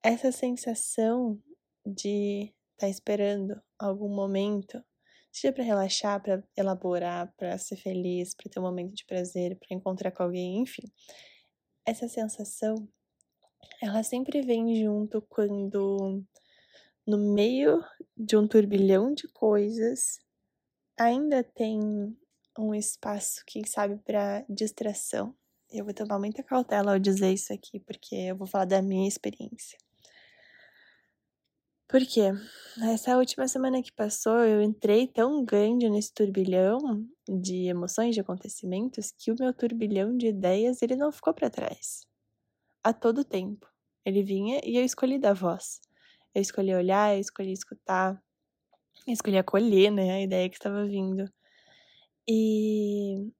essa 0.03 0.31
sensação 0.31 1.41
de 1.85 2.53
estar 2.73 2.87
tá 2.87 2.89
esperando 2.89 3.59
algum 3.79 4.09
momento, 4.09 4.83
seja 5.31 5.53
para 5.53 5.63
relaxar, 5.63 6.21
para 6.21 6.43
elaborar, 6.57 7.33
para 7.37 7.57
ser 7.57 7.77
feliz, 7.77 8.35
para 8.35 8.51
ter 8.51 8.59
um 8.59 8.63
momento 8.63 8.93
de 8.93 9.05
prazer, 9.05 9.57
para 9.57 9.75
encontrar 9.75 10.11
com 10.11 10.23
alguém, 10.23 10.61
enfim. 10.61 10.91
Essa 11.85 12.07
sensação, 12.07 12.87
ela 13.79 14.01
sempre 14.01 14.41
vem 14.41 14.75
junto 14.75 15.21
quando 15.21 16.23
no 17.05 17.33
meio 17.33 17.83
de 18.17 18.35
um 18.35 18.47
turbilhão 18.47 19.13
de 19.13 19.27
coisas 19.27 20.19
ainda 20.97 21.43
tem 21.43 21.79
um 22.57 22.73
espaço, 22.73 23.43
quem 23.45 23.63
sabe, 23.65 23.97
para 23.97 24.43
distração. 24.49 25.35
Eu 25.69 25.85
vou 25.85 25.93
tomar 25.93 26.17
muita 26.17 26.41
cautela 26.41 26.93
ao 26.93 26.99
dizer 26.99 27.31
isso 27.33 27.53
aqui, 27.53 27.79
porque 27.79 28.15
eu 28.15 28.35
vou 28.35 28.47
falar 28.47 28.65
da 28.65 28.81
minha 28.81 29.07
experiência. 29.07 29.77
Porque 31.87 32.21
essa 32.81 33.15
última 33.15 33.47
semana 33.47 33.81
que 33.81 33.91
passou, 33.91 34.39
eu 34.39 34.61
entrei 34.61 35.07
tão 35.07 35.45
grande 35.45 35.87
nesse 35.87 36.13
turbilhão 36.13 36.79
de 37.29 37.67
emoções, 37.67 38.15
de 38.15 38.21
acontecimentos, 38.21 39.11
que 39.11 39.31
o 39.31 39.35
meu 39.39 39.53
turbilhão 39.53 40.17
de 40.17 40.27
ideias, 40.27 40.81
ele 40.81 40.95
não 40.95 41.11
ficou 41.11 41.33
para 41.33 41.49
trás. 41.49 42.05
A 42.83 42.91
todo 42.91 43.23
tempo. 43.23 43.67
Ele 44.03 44.23
vinha 44.23 44.59
e 44.63 44.77
eu 44.77 44.83
escolhi 44.83 45.19
dar 45.19 45.33
voz. 45.33 45.79
Eu 46.33 46.41
escolhi 46.41 46.73
olhar, 46.73 47.15
eu 47.15 47.19
escolhi 47.19 47.53
escutar, 47.53 48.21
eu 49.07 49.13
escolhi 49.13 49.37
acolher, 49.37 49.91
né, 49.91 50.11
a 50.11 50.21
ideia 50.21 50.49
que 50.49 50.55
estava 50.55 50.85
vindo. 50.85 51.31
E 52.27 53.31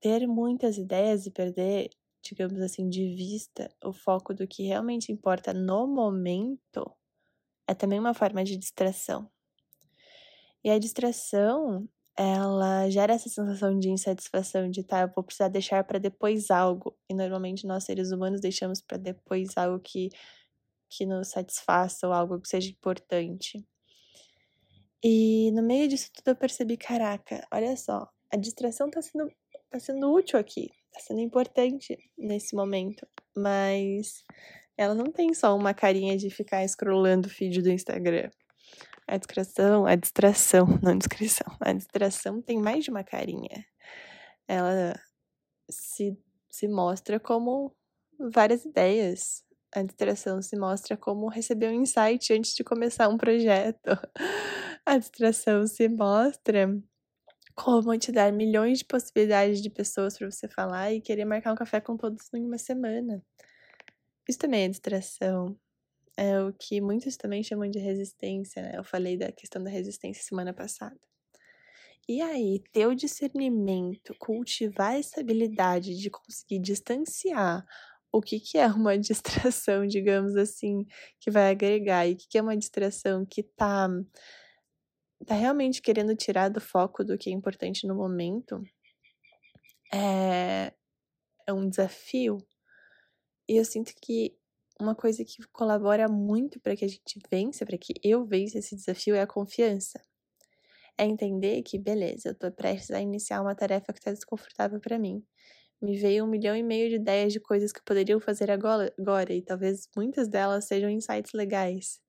ter 0.00 0.26
muitas 0.26 0.76
ideias 0.76 1.26
e 1.26 1.30
perder, 1.30 1.90
digamos 2.22 2.60
assim, 2.60 2.88
de 2.88 3.14
vista 3.14 3.74
o 3.82 3.92
foco 3.92 4.34
do 4.34 4.46
que 4.46 4.64
realmente 4.64 5.10
importa 5.10 5.54
no 5.54 5.86
momento 5.86 6.94
é 7.66 7.74
também 7.74 7.98
uma 7.98 8.14
forma 8.14 8.44
de 8.44 8.56
distração. 8.56 9.30
E 10.62 10.70
a 10.70 10.78
distração, 10.78 11.88
ela 12.16 12.88
gera 12.88 13.12
essa 13.14 13.28
sensação 13.28 13.78
de 13.78 13.90
insatisfação, 13.90 14.70
de 14.70 14.82
tá, 14.82 15.02
eu 15.02 15.12
vou 15.14 15.22
precisar 15.22 15.48
deixar 15.48 15.84
para 15.84 15.98
depois 15.98 16.50
algo. 16.50 16.96
E 17.08 17.14
normalmente 17.14 17.66
nós 17.66 17.84
seres 17.84 18.12
humanos 18.12 18.40
deixamos 18.40 18.80
para 18.80 18.96
depois 18.96 19.56
algo 19.56 19.80
que 19.80 20.10
que 20.88 21.04
nos 21.04 21.28
satisfaça 21.28 22.06
ou 22.06 22.12
algo 22.12 22.40
que 22.40 22.48
seja 22.48 22.70
importante. 22.70 23.64
E 25.02 25.50
no 25.52 25.62
meio 25.62 25.88
disso 25.88 26.10
tudo 26.14 26.28
eu 26.28 26.36
percebi, 26.36 26.76
caraca, 26.76 27.46
olha 27.52 27.76
só, 27.76 28.08
a 28.32 28.36
distração 28.36 28.90
tá 28.90 29.02
sendo 29.02 29.30
tá 29.70 29.78
sendo 29.80 30.12
útil 30.12 30.38
aqui, 30.38 30.70
tá 30.92 31.00
sendo 31.00 31.20
importante 31.20 31.98
nesse 32.16 32.54
momento, 32.54 33.06
mas 33.36 34.24
ela 34.76 34.94
não 34.94 35.06
tem 35.06 35.32
só 35.34 35.56
uma 35.56 35.72
carinha 35.72 36.16
de 36.16 36.30
ficar 36.30 36.66
scrollando 36.68 37.28
o 37.28 37.30
feed 37.30 37.62
do 37.62 37.70
Instagram. 37.70 38.30
A 39.06 39.16
distração, 39.16 39.86
a 39.86 39.94
distração, 39.94 40.66
não 40.82 40.96
descrição. 40.96 41.46
A 41.60 41.72
distração 41.72 42.40
tem 42.40 42.58
mais 42.58 42.84
de 42.84 42.90
uma 42.90 43.04
carinha. 43.04 43.64
Ela 44.48 44.98
se, 45.70 46.18
se 46.50 46.66
mostra 46.68 47.20
como 47.20 47.74
várias 48.18 48.64
ideias. 48.64 49.44
A 49.74 49.82
distração 49.82 50.40
se 50.40 50.56
mostra 50.56 50.96
como 50.96 51.28
receber 51.28 51.68
um 51.68 51.82
insight 51.82 52.32
antes 52.32 52.54
de 52.54 52.64
começar 52.64 53.08
um 53.08 53.18
projeto. 53.18 53.90
A 54.86 54.98
distração 54.98 55.66
se 55.66 55.88
mostra 55.88 56.68
como 57.54 57.96
te 57.98 58.12
dar 58.12 58.32
milhões 58.32 58.78
de 58.78 58.84
possibilidades 58.84 59.62
de 59.62 59.70
pessoas 59.70 60.18
para 60.18 60.30
você 60.30 60.46
falar 60.48 60.92
e 60.92 61.00
querer 61.00 61.24
marcar 61.24 61.52
um 61.52 61.56
café 61.56 61.80
com 61.80 61.96
todos 61.96 62.32
em 62.34 62.44
uma 62.44 62.58
semana. 62.58 63.22
Isso 64.28 64.38
também 64.38 64.64
é 64.64 64.68
distração. 64.68 65.58
É 66.16 66.40
o 66.40 66.52
que 66.52 66.80
muitos 66.80 67.16
também 67.16 67.42
chamam 67.42 67.68
de 67.68 67.78
resistência, 67.78 68.62
né? 68.62 68.72
Eu 68.76 68.84
falei 68.84 69.16
da 69.16 69.32
questão 69.32 69.62
da 69.62 69.70
resistência 69.70 70.22
semana 70.22 70.52
passada. 70.52 70.98
E 72.08 72.20
aí, 72.20 72.62
ter 72.72 72.86
o 72.86 72.94
discernimento, 72.94 74.14
cultivar 74.18 74.94
essa 74.94 75.20
habilidade 75.20 75.96
de 75.96 76.10
conseguir 76.10 76.60
distanciar 76.60 77.64
o 78.12 78.20
que, 78.20 78.38
que 78.38 78.58
é 78.58 78.66
uma 78.66 78.96
distração, 78.98 79.86
digamos 79.86 80.36
assim, 80.36 80.86
que 81.18 81.30
vai 81.30 81.50
agregar, 81.50 82.06
e 82.06 82.12
o 82.12 82.16
que, 82.16 82.28
que 82.28 82.38
é 82.38 82.42
uma 82.42 82.56
distração 82.56 83.24
que 83.26 83.42
tá, 83.42 83.88
tá 85.26 85.34
realmente 85.34 85.82
querendo 85.82 86.14
tirar 86.14 86.48
do 86.48 86.60
foco 86.60 87.02
do 87.02 87.18
que 87.18 87.30
é 87.30 87.32
importante 87.32 87.86
no 87.86 87.94
momento, 87.94 88.62
é, 89.92 90.72
é 91.46 91.52
um 91.52 91.68
desafio 91.68 92.38
e 93.48 93.56
eu 93.56 93.64
sinto 93.64 93.92
que 94.00 94.36
uma 94.80 94.94
coisa 94.94 95.24
que 95.24 95.42
colabora 95.52 96.08
muito 96.08 96.60
para 96.60 96.76
que 96.76 96.84
a 96.84 96.88
gente 96.88 97.18
vença, 97.30 97.64
para 97.66 97.78
que 97.78 97.94
eu 98.02 98.24
vença 98.26 98.58
esse 98.58 98.74
desafio, 98.76 99.14
é 99.14 99.22
a 99.22 99.26
confiança. 99.26 100.00
É 100.98 101.04
entender 101.04 101.62
que, 101.62 101.78
beleza, 101.78 102.30
eu 102.30 102.34
tô 102.34 102.50
prestes 102.52 102.90
a 102.92 103.00
iniciar 103.00 103.40
uma 103.42 103.54
tarefa 103.54 103.92
que 103.92 104.00
tá 104.00 104.12
desconfortável 104.12 104.80
para 104.80 104.98
mim. 104.98 105.24
Me 105.82 105.98
veio 105.98 106.24
um 106.24 106.28
milhão 106.28 106.56
e 106.56 106.62
meio 106.62 106.88
de 106.90 106.96
ideias 106.96 107.32
de 107.32 107.40
coisas 107.40 107.72
que 107.72 107.82
poderiam 107.84 108.20
fazer 108.20 108.50
agora, 108.50 108.92
e 109.34 109.42
talvez 109.42 109.88
muitas 109.96 110.28
delas 110.28 110.66
sejam 110.66 110.90
insights 110.90 111.32
legais. 111.34 112.00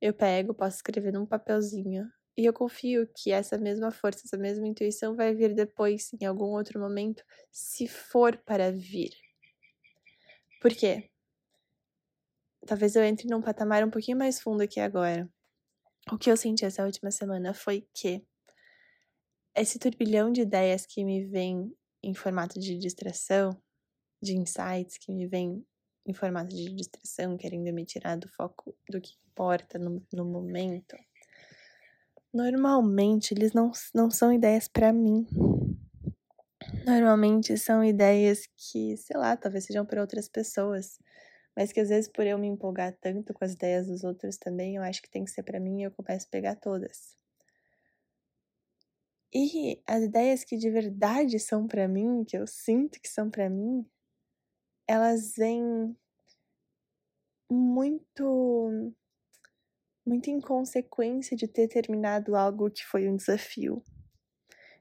Eu 0.00 0.14
pego, 0.14 0.54
posso 0.54 0.76
escrever 0.76 1.12
num 1.12 1.26
papelzinho, 1.26 2.06
e 2.36 2.44
eu 2.46 2.52
confio 2.52 3.08
que 3.16 3.32
essa 3.32 3.58
mesma 3.58 3.90
força, 3.90 4.22
essa 4.26 4.38
mesma 4.38 4.66
intuição 4.68 5.16
vai 5.16 5.34
vir 5.34 5.54
depois, 5.54 6.10
em 6.20 6.26
algum 6.26 6.52
outro 6.56 6.80
momento, 6.80 7.22
se 7.52 7.88
for 7.88 8.36
para 8.38 8.72
vir. 8.72 9.12
Por 10.60 10.72
quê? 10.74 11.10
Talvez 12.66 12.94
eu 12.94 13.02
entre 13.02 13.26
num 13.26 13.40
patamar 13.40 13.82
um 13.82 13.90
pouquinho 13.90 14.18
mais 14.18 14.38
fundo 14.38 14.62
aqui 14.62 14.78
agora. 14.78 15.28
O 16.12 16.18
que 16.18 16.30
eu 16.30 16.36
senti 16.36 16.64
essa 16.64 16.84
última 16.84 17.10
semana 17.10 17.54
foi 17.54 17.88
que 17.94 18.22
esse 19.56 19.78
turbilhão 19.78 20.30
de 20.30 20.42
ideias 20.42 20.84
que 20.84 21.02
me 21.02 21.24
vem 21.24 21.74
em 22.02 22.14
formato 22.14 22.60
de 22.60 22.78
distração, 22.78 23.50
de 24.22 24.36
insights 24.36 24.98
que 24.98 25.10
me 25.10 25.26
vem 25.26 25.64
em 26.06 26.12
formato 26.12 26.54
de 26.54 26.74
distração, 26.74 27.36
querendo 27.36 27.72
me 27.72 27.84
tirar 27.84 28.16
do 28.16 28.28
foco 28.28 28.76
do 28.88 29.00
que 29.00 29.14
importa 29.30 29.78
no, 29.78 30.06
no 30.12 30.24
momento, 30.24 30.96
normalmente 32.32 33.32
eles 33.32 33.52
não, 33.52 33.72
não 33.94 34.10
são 34.10 34.32
ideias 34.32 34.68
para 34.68 34.92
mim. 34.92 35.26
Normalmente 36.90 37.56
são 37.56 37.84
ideias 37.84 38.46
que, 38.56 38.96
sei 38.96 39.16
lá, 39.16 39.36
talvez 39.36 39.64
sejam 39.64 39.86
para 39.86 40.00
outras 40.00 40.28
pessoas, 40.28 40.98
mas 41.56 41.72
que 41.72 41.80
às 41.80 41.88
vezes 41.90 42.08
por 42.10 42.26
eu 42.26 42.38
me 42.38 42.48
empolgar 42.48 42.92
tanto 43.00 43.34
com 43.34 43.44
as 43.44 43.52
ideias 43.54 43.86
dos 43.88 44.04
outros 44.04 44.36
também, 44.38 44.76
eu 44.76 44.82
acho 44.82 45.02
que 45.02 45.10
tem 45.10 45.24
que 45.24 45.30
ser 45.30 45.42
para 45.44 45.60
mim 45.60 45.80
e 45.80 45.84
eu 45.84 45.92
começo 45.92 46.26
a 46.26 46.30
pegar 46.30 46.56
todas. 46.56 47.16
E 49.34 49.82
as 49.88 50.02
ideias 50.04 50.44
que 50.44 50.56
de 50.56 50.70
verdade 50.70 51.38
são 51.40 51.66
para 51.66 51.88
mim, 51.88 52.24
que 52.24 52.36
eu 52.36 52.46
sinto 52.46 53.00
que 53.00 53.08
são 53.08 53.28
para 53.30 53.48
mim, 53.50 53.84
elas 54.86 55.34
vêm 55.36 55.96
muito 57.50 58.24
muito 60.04 60.28
em 60.28 60.38
consequência 60.42 61.34
de 61.34 61.48
ter 61.48 61.66
terminado 61.66 62.36
algo 62.36 62.70
que 62.70 62.84
foi 62.84 63.08
um 63.08 63.16
desafio. 63.16 63.82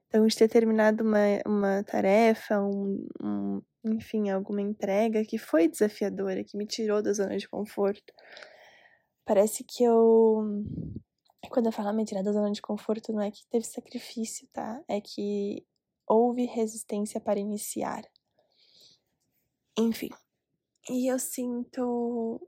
Então, 0.10 0.26
de 0.26 0.36
ter 0.36 0.50
terminado 0.50 1.04
uma, 1.04 1.20
uma 1.46 1.84
tarefa, 1.84 2.60
um, 2.60 3.08
um, 3.22 3.62
enfim, 3.86 4.32
alguma 4.32 4.60
entrega 4.60 5.24
que 5.24 5.38
foi 5.38 5.68
desafiadora, 5.68 6.44
que 6.44 6.58
me 6.58 6.66
tirou 6.66 7.02
da 7.02 7.14
zona 7.14 7.38
de 7.38 7.48
conforto. 7.48 8.12
Parece 9.24 9.64
que 9.64 9.84
eu. 9.84 10.64
Quando 11.50 11.68
eu 11.68 11.72
falo 11.72 11.94
me 11.94 12.06
tirar 12.06 12.24
da 12.24 12.32
zona 12.32 12.52
de 12.52 12.62
conforto, 12.62 13.14
não 13.14 13.22
é 13.22 13.30
que 13.30 13.46
teve 13.52 13.66
sacrifício, 13.66 14.48
tá? 14.52 14.84
É 14.88 15.00
que 15.00 15.64
houve 16.08 16.46
resistência 16.46 17.22
para 17.22 17.40
iniciar. 17.40 18.04
Enfim. 19.78 20.10
E 20.90 21.08
eu 21.12 21.20
sinto 21.20 22.42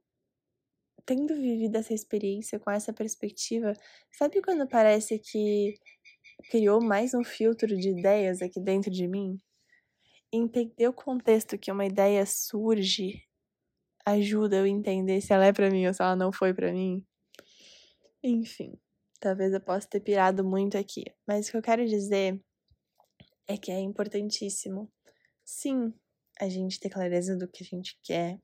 tendo 1.05 1.35
vivido 1.35 1.75
essa 1.77 1.93
experiência 1.93 2.59
com 2.59 2.71
essa 2.71 2.93
perspectiva, 2.93 3.73
sabe 4.11 4.41
quando 4.41 4.67
parece 4.67 5.19
que 5.19 5.75
criou 6.49 6.81
mais 6.81 7.13
um 7.13 7.23
filtro 7.23 7.67
de 7.77 7.89
ideias 7.89 8.41
aqui 8.41 8.59
dentro 8.59 8.89
de 8.91 9.07
mim. 9.07 9.37
Entender 10.31 10.87
o 10.87 10.93
contexto 10.93 11.57
que 11.57 11.71
uma 11.71 11.85
ideia 11.85 12.25
surge 12.25 13.23
ajuda 14.05 14.57
eu 14.57 14.63
a 14.63 14.69
entender 14.69 15.21
se 15.21 15.33
ela 15.33 15.45
é 15.45 15.53
para 15.53 15.69
mim 15.69 15.85
ou 15.85 15.93
se 15.93 16.01
ela 16.01 16.15
não 16.15 16.31
foi 16.31 16.53
para 16.53 16.71
mim. 16.71 17.05
Enfim, 18.23 18.73
talvez 19.19 19.53
eu 19.53 19.61
possa 19.61 19.87
ter 19.87 19.99
pirado 19.99 20.43
muito 20.43 20.77
aqui, 20.77 21.03
mas 21.27 21.47
o 21.47 21.51
que 21.51 21.57
eu 21.57 21.61
quero 21.61 21.85
dizer 21.85 22.39
é 23.47 23.57
que 23.57 23.71
é 23.71 23.79
importantíssimo, 23.79 24.91
sim, 25.43 25.93
a 26.39 26.47
gente 26.47 26.79
ter 26.79 26.89
clareza 26.89 27.35
do 27.35 27.47
que 27.47 27.63
a 27.63 27.67
gente 27.67 27.99
quer, 28.03 28.39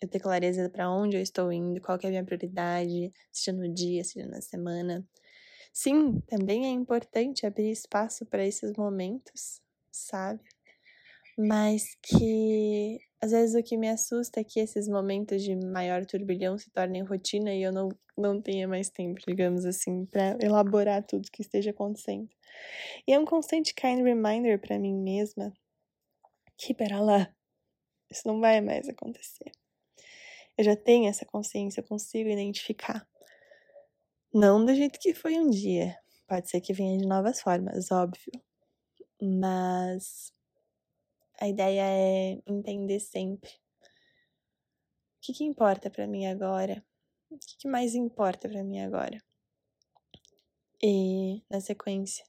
eu 0.00 0.08
ter 0.08 0.20
clareza 0.20 0.70
para 0.70 0.90
onde 0.90 1.16
eu 1.16 1.22
estou 1.22 1.52
indo, 1.52 1.80
qual 1.80 1.98
é 2.02 2.06
a 2.06 2.10
minha 2.10 2.24
prioridade, 2.24 3.12
seja 3.32 3.56
no 3.56 3.72
dia, 3.72 4.04
seja 4.04 4.26
na 4.26 4.40
semana. 4.40 5.04
Sim, 5.74 6.20
também 6.26 6.66
é 6.66 6.70
importante 6.70 7.46
abrir 7.46 7.70
espaço 7.70 8.26
para 8.26 8.44
esses 8.46 8.72
momentos, 8.76 9.60
sabe? 9.90 10.40
Mas 11.38 11.96
que 12.02 13.00
às 13.20 13.32
vezes 13.32 13.54
o 13.56 13.62
que 13.64 13.76
me 13.76 13.88
assusta 13.88 14.40
é 14.40 14.44
que 14.44 14.60
esses 14.60 14.88
momentos 14.88 15.42
de 15.42 15.56
maior 15.56 16.06
turbilhão 16.06 16.58
se 16.58 16.70
tornem 16.70 17.02
rotina 17.02 17.54
e 17.54 17.62
eu 17.62 17.72
não, 17.72 17.88
não 18.16 18.40
tenha 18.42 18.68
mais 18.68 18.90
tempo, 18.90 19.20
digamos 19.26 19.64
assim, 19.66 20.06
para 20.06 20.38
elaborar 20.42 21.04
tudo 21.04 21.30
que 21.32 21.42
esteja 21.42 21.70
acontecendo. 21.70 22.28
E 23.06 23.12
é 23.14 23.18
um 23.18 23.24
constante 23.26 23.74
kind 23.74 24.02
reminder 24.02 24.60
para 24.60 24.78
mim 24.78 24.94
mesma 24.94 25.52
que, 26.58 26.74
pera 26.74 27.00
lá, 27.00 27.32
isso 28.10 28.22
não 28.28 28.40
vai 28.40 28.60
mais 28.60 28.88
acontecer. 28.88 29.52
Eu 30.58 30.64
já 30.64 30.74
tenho 30.76 31.08
essa 31.08 31.24
consciência, 31.24 31.80
eu 31.80 31.84
consigo 31.84 32.28
identificar. 32.28 33.06
Não 34.32 34.64
do 34.64 34.74
jeito 34.74 34.98
que 34.98 35.14
foi 35.14 35.38
um 35.38 35.50
dia. 35.50 35.98
Pode 36.26 36.50
ser 36.50 36.60
que 36.60 36.74
venha 36.74 36.98
de 36.98 37.06
novas 37.06 37.40
formas, 37.40 37.90
óbvio. 37.90 38.32
Mas 39.20 40.32
a 41.40 41.48
ideia 41.48 41.82
é 41.82 42.42
entender 42.46 43.00
sempre 43.00 43.50
o 43.50 45.20
que, 45.20 45.32
que 45.32 45.44
importa 45.44 45.90
para 45.90 46.06
mim 46.06 46.26
agora, 46.26 46.84
o 47.30 47.38
que, 47.38 47.56
que 47.58 47.68
mais 47.68 47.94
importa 47.94 48.48
para 48.48 48.62
mim 48.62 48.80
agora. 48.80 49.18
E 50.82 51.42
na 51.50 51.60
sequência, 51.60 52.24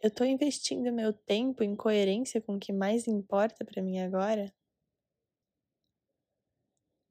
eu 0.00 0.10
tô 0.10 0.24
investindo 0.24 0.92
meu 0.92 1.12
tempo 1.12 1.62
em 1.62 1.74
coerência 1.74 2.40
com 2.40 2.56
o 2.56 2.60
que 2.60 2.72
mais 2.72 3.06
importa 3.06 3.64
para 3.64 3.82
mim 3.82 3.98
agora? 3.98 4.54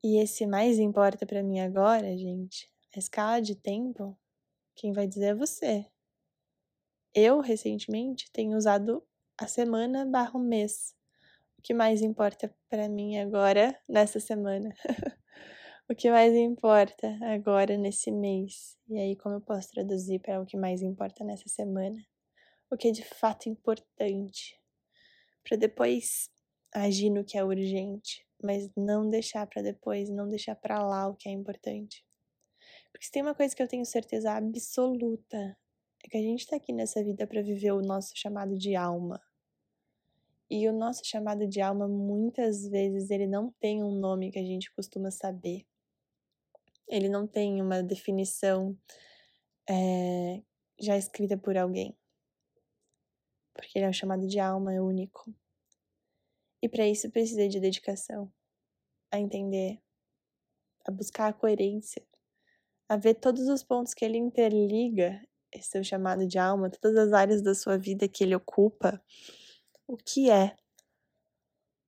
E 0.04 0.18
esse 0.18 0.48
mais 0.48 0.80
importa 0.80 1.26
para 1.26 1.44
mim 1.44 1.60
agora, 1.60 2.18
gente, 2.18 2.71
a 2.94 3.00
escala 3.00 3.42
de 3.42 3.56
tempo, 3.56 4.18
quem 4.76 4.92
vai 4.92 5.08
dizer 5.08 5.28
é 5.28 5.36
você. 5.36 5.86
Eu, 7.14 7.40
recentemente, 7.40 8.30
tenho 8.32 8.58
usado 8.58 9.04
a 9.38 9.48
semana 9.48 10.06
barra 10.06 10.40
mês. 10.40 10.96
O 11.58 11.62
que 11.62 11.74
mais 11.74 12.02
importa 12.02 12.54
para 12.70 12.90
mim 12.90 13.18
agora, 13.18 13.80
nessa 13.88 14.20
semana? 14.20 14.74
o 15.90 15.96
que 15.96 16.10
mais 16.10 16.34
importa 16.34 17.18
agora, 17.22 17.78
nesse 17.78 18.12
mês? 18.12 18.78
E 18.90 18.98
aí, 18.98 19.16
como 19.16 19.36
eu 19.36 19.42
posso 19.42 19.70
traduzir 19.70 20.20
para 20.20 20.42
o 20.42 20.46
que 20.46 20.58
mais 20.58 20.82
importa 20.82 21.24
nessa 21.24 21.48
semana? 21.48 21.98
O 22.70 22.76
que 22.76 22.90
é 22.90 22.92
de 22.92 23.04
fato 23.04 23.48
importante? 23.48 24.60
Para 25.44 25.58
depois 25.58 26.30
agir 26.74 27.10
no 27.10 27.24
que 27.24 27.38
é 27.38 27.44
urgente, 27.44 28.26
mas 28.44 28.70
não 28.76 29.10
deixar 29.10 29.48
para 29.48 29.62
depois, 29.62 30.10
não 30.10 30.28
deixar 30.28 30.56
para 30.56 30.84
lá 30.84 31.08
o 31.08 31.16
que 31.16 31.30
é 31.30 31.32
importante. 31.32 32.06
Porque 32.92 33.06
se 33.06 33.12
tem 33.12 33.22
uma 33.22 33.36
coisa 33.36 33.56
que 33.56 33.64
eu 33.64 33.68
tenho 33.68 33.86
certeza 33.86 34.34
absoluta, 34.34 35.58
é 36.04 36.10
que 36.10 36.18
a 36.18 36.22
gente 36.22 36.48
tá 36.48 36.56
aqui 36.56 36.74
nessa 36.74 37.04
vida 37.04 37.26
para 37.26 37.42
viver 37.42 37.72
o 37.72 37.82
nosso 37.82 38.14
chamado 38.16 38.58
de 38.58 38.76
alma. 38.76 39.22
E 40.50 40.68
o 40.68 40.74
nosso 40.74 41.06
chamado 41.06 41.48
de 41.48 41.62
alma, 41.62 41.88
muitas 41.88 42.68
vezes, 42.68 43.10
ele 43.10 43.26
não 43.26 43.52
tem 43.52 43.82
um 43.82 43.92
nome 43.92 44.32
que 44.32 44.40
a 44.40 44.44
gente 44.44 44.72
costuma 44.74 45.10
saber. 45.10 45.66
Ele 46.88 47.08
não 47.08 47.26
tem 47.26 47.62
uma 47.62 47.82
definição 47.82 48.78
é, 49.70 50.42
já 50.78 50.98
escrita 50.98 51.38
por 51.38 51.58
alguém. 51.58 51.98
Porque 53.54 53.77
ele 53.77 53.86
é 53.86 53.90
um 53.90 53.94
chamado 53.94 54.27
de 54.27 54.40
alma, 54.40 54.74
é 54.74 54.82
único. 54.82 55.34
E 56.62 56.68
para 56.68 56.86
isso 56.88 57.10
precisa 57.10 57.48
de 57.48 57.60
dedicação, 57.60 58.32
a 59.10 59.20
entender, 59.20 59.82
a 60.86 60.92
buscar 60.92 61.27
a 61.27 61.34
coerência, 61.34 62.06
a 62.92 62.98
ver 62.98 63.16
todos 63.16 63.48
os 63.48 63.64
pontos 63.64 63.94
que 63.94 64.04
ele 64.04 64.18
interliga 64.18 65.25
esse 65.50 65.70
seu 65.70 65.82
chamado 65.82 66.27
de 66.27 66.38
alma, 66.38 66.70
todas 66.70 66.98
as 66.98 67.14
áreas 67.14 67.42
da 67.42 67.56
sua 67.56 67.77
vida 67.77 68.06
que 68.06 68.22
ele 68.22 68.36
ocupa, 68.36 69.01
o 69.88 69.96
que 69.96 70.30
é 70.30 70.58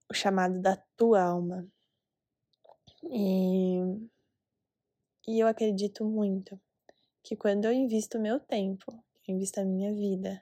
o 0.09 0.13
chamado 0.13 0.61
da 0.61 0.77
tua 0.95 1.21
alma. 1.21 1.67
E, 3.11 3.79
e 5.27 5.43
eu 5.43 5.45
acredito 5.45 6.05
muito 6.05 6.57
que 7.21 7.35
quando 7.35 7.65
eu 7.65 7.73
invisto 7.73 8.17
meu 8.17 8.39
tempo, 8.39 8.85
eu 9.27 9.35
invisto 9.35 9.59
a 9.59 9.65
minha 9.65 9.93
vida 9.93 10.41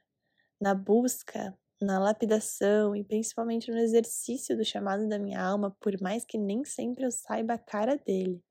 na 0.61 0.75
busca, 0.75 1.57
na 1.81 1.97
lapidação 1.97 2.95
e 2.95 3.03
principalmente 3.03 3.71
no 3.71 3.79
exercício 3.79 4.55
do 4.55 4.63
chamado 4.63 5.09
da 5.09 5.17
minha 5.17 5.41
alma, 5.43 5.75
por 5.79 5.99
mais 5.99 6.23
que 6.23 6.37
nem 6.37 6.63
sempre 6.63 7.03
eu 7.03 7.09
saiba 7.09 7.55
a 7.55 7.57
cara 7.57 7.97
dele, 7.97 8.43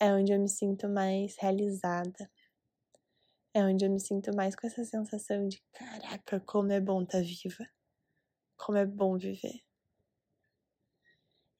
é 0.00 0.10
onde 0.14 0.32
eu 0.32 0.40
me 0.40 0.48
sinto 0.48 0.88
mais 0.88 1.36
realizada. 1.38 2.30
É 3.52 3.62
onde 3.62 3.84
eu 3.84 3.90
me 3.90 4.00
sinto 4.00 4.34
mais 4.34 4.56
com 4.56 4.66
essa 4.66 4.82
sensação 4.82 5.46
de 5.46 5.62
caraca, 5.72 6.40
como 6.40 6.72
é 6.72 6.80
bom 6.80 7.02
estar 7.02 7.18
tá 7.18 7.24
viva. 7.24 7.68
Como 8.56 8.78
é 8.78 8.86
bom 8.86 9.18
viver. 9.18 9.60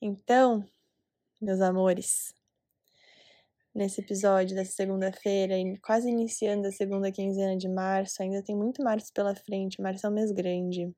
Então, 0.00 0.66
meus 1.38 1.61
amores, 1.61 2.33
nesse 3.74 4.00
episódio 4.00 4.57
dessa 4.57 4.72
segunda-feira, 4.72 5.55
quase 5.83 6.09
iniciando 6.09 6.66
a 6.66 6.72
segunda 6.72 7.12
quinzena 7.12 7.59
de 7.59 7.68
março, 7.68 8.22
ainda 8.22 8.42
tem 8.42 8.57
muito 8.57 8.83
março 8.83 9.12
pela 9.12 9.35
frente, 9.35 9.83
março 9.83 10.07
é 10.07 10.11
um 10.11 10.14
mês 10.14 10.33
grande. 10.33 10.94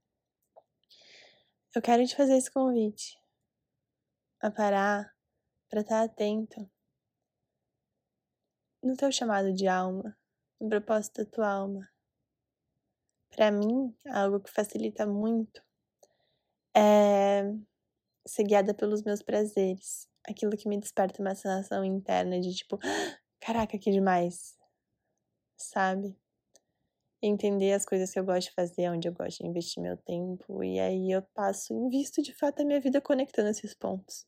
Eu 1.75 1.83
quero 1.83 2.07
te 2.07 2.15
fazer 2.15 2.37
esse 2.37 2.51
convite 2.51 3.19
a 4.41 4.51
parar 4.51 5.13
para 5.69 5.81
estar 5.81 5.99
tá 5.99 6.05
atento 6.05 6.71
no 8.83 8.97
teu 8.97 9.13
chamado 9.13 9.53
de 9.53 9.67
alma, 9.69 10.17
no 10.61 10.69
propósito 10.69 11.25
da 11.25 11.31
tua 11.31 11.49
alma. 11.49 11.89
Para 13.31 13.51
mim, 13.51 13.95
algo 14.07 14.41
que 14.41 14.51
facilita 14.51 15.07
muito 15.07 15.63
é 16.75 17.45
ser 18.27 18.45
guiada 18.45 18.75
pelos 18.75 19.03
meus 19.03 19.23
prazeres. 19.23 20.09
Aquilo 20.27 20.57
que 20.57 20.69
me 20.69 20.79
desperta 20.79 21.21
uma 21.21 21.35
sensação 21.35 21.85
interna 21.85 22.41
de 22.41 22.55
tipo, 22.55 22.79
caraca, 23.41 23.79
que 23.79 23.91
demais. 23.91 24.57
Sabe? 25.57 26.17
Entender 27.23 27.73
as 27.73 27.85
coisas 27.85 28.13
que 28.13 28.19
eu 28.19 28.25
gosto 28.25 28.49
de 28.49 28.55
fazer, 28.55 28.89
onde 28.91 29.09
eu 29.09 29.13
gosto 29.13 29.39
de 29.39 29.47
investir 29.47 29.83
meu 29.83 29.97
tempo. 29.97 30.63
E 30.63 30.79
aí 30.81 31.11
eu 31.11 31.23
passo, 31.35 31.73
invisto 31.73 32.23
de 32.23 32.35
fato 32.35 32.63
a 32.63 32.65
minha 32.65 32.81
vida 32.81 33.01
conectando 33.01 33.49
esses 33.49 33.75
pontos. 33.75 34.27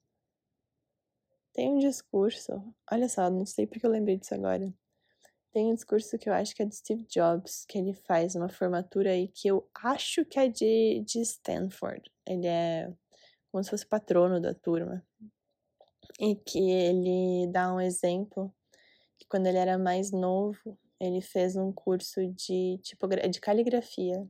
Tem 1.54 1.70
um 1.70 1.78
discurso, 1.78 2.52
olha 2.90 3.08
só, 3.08 3.30
não 3.30 3.46
sei 3.46 3.64
porque 3.64 3.86
eu 3.86 3.90
lembrei 3.90 4.16
disso 4.16 4.34
agora. 4.34 4.74
Tem 5.52 5.70
um 5.70 5.74
discurso 5.74 6.18
que 6.18 6.28
eu 6.28 6.34
acho 6.34 6.52
que 6.52 6.64
é 6.64 6.66
do 6.66 6.74
Steve 6.74 7.04
Jobs, 7.04 7.64
que 7.68 7.78
ele 7.78 7.94
faz 7.94 8.34
uma 8.34 8.48
formatura 8.48 9.10
aí 9.10 9.28
que 9.28 9.46
eu 9.46 9.64
acho 9.72 10.24
que 10.24 10.36
é 10.36 10.48
de, 10.48 11.04
de 11.06 11.20
Stanford. 11.20 12.10
Ele 12.26 12.48
é 12.48 12.92
como 13.52 13.62
se 13.62 13.70
fosse 13.70 13.86
patrono 13.86 14.40
da 14.40 14.52
turma. 14.52 15.06
E 16.18 16.34
que 16.34 16.58
ele 16.58 17.46
dá 17.52 17.72
um 17.72 17.80
exemplo 17.80 18.52
que 19.16 19.24
quando 19.28 19.46
ele 19.46 19.58
era 19.58 19.78
mais 19.78 20.10
novo, 20.10 20.76
ele 20.98 21.20
fez 21.20 21.54
um 21.54 21.72
curso 21.72 22.20
de, 22.32 22.80
de 23.30 23.40
caligrafia. 23.40 24.26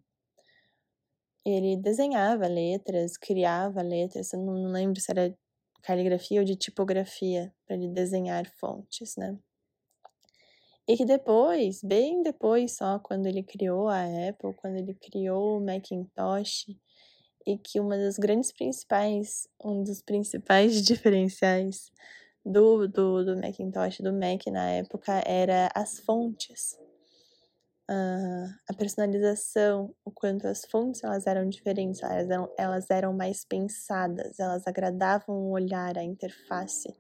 Ele 1.42 1.74
desenhava 1.78 2.46
letras, 2.46 3.16
criava 3.16 3.80
letras, 3.80 4.30
eu 4.34 4.40
não 4.40 4.70
lembro 4.70 5.00
se 5.00 5.10
era 5.10 5.34
caligrafia 5.84 6.40
ou 6.40 6.44
de 6.44 6.56
tipografia, 6.56 7.54
para 7.66 7.76
ele 7.76 7.88
desenhar 7.88 8.50
fontes, 8.58 9.16
né? 9.16 9.38
E 10.88 10.96
que 10.96 11.04
depois, 11.04 11.82
bem 11.82 12.22
depois 12.22 12.76
só, 12.76 12.98
quando 12.98 13.26
ele 13.26 13.42
criou 13.42 13.88
a 13.88 14.02
Apple, 14.28 14.54
quando 14.54 14.76
ele 14.76 14.94
criou 14.94 15.58
o 15.58 15.64
Macintosh, 15.64 16.66
e 17.46 17.58
que 17.58 17.78
uma 17.78 17.96
das 17.96 18.16
grandes 18.16 18.50
principais, 18.52 19.46
um 19.62 19.82
dos 19.82 20.00
principais 20.02 20.80
diferenciais 20.82 21.90
do, 22.44 22.88
do, 22.88 23.24
do 23.24 23.36
Macintosh, 23.36 24.00
do 24.00 24.12
Mac 24.12 24.46
na 24.50 24.70
época, 24.70 25.22
era 25.26 25.70
as 25.74 25.98
fontes 26.00 26.78
uh, 27.90 28.54
a 28.68 28.74
personalização, 28.74 29.94
o 30.04 30.10
quanto 30.10 30.46
as 30.46 30.64
fontes 30.64 31.02
elas 31.04 31.26
eram 31.26 31.48
diferentes, 31.48 32.02
elas 32.02 32.30
eram, 32.30 32.54
elas 32.58 32.90
eram 32.90 33.12
mais 33.12 33.44
pensadas, 33.44 34.38
elas 34.38 34.66
agradavam 34.66 35.34
o 35.34 35.50
olhar, 35.50 35.98
a 35.98 36.02
interface 36.02 36.94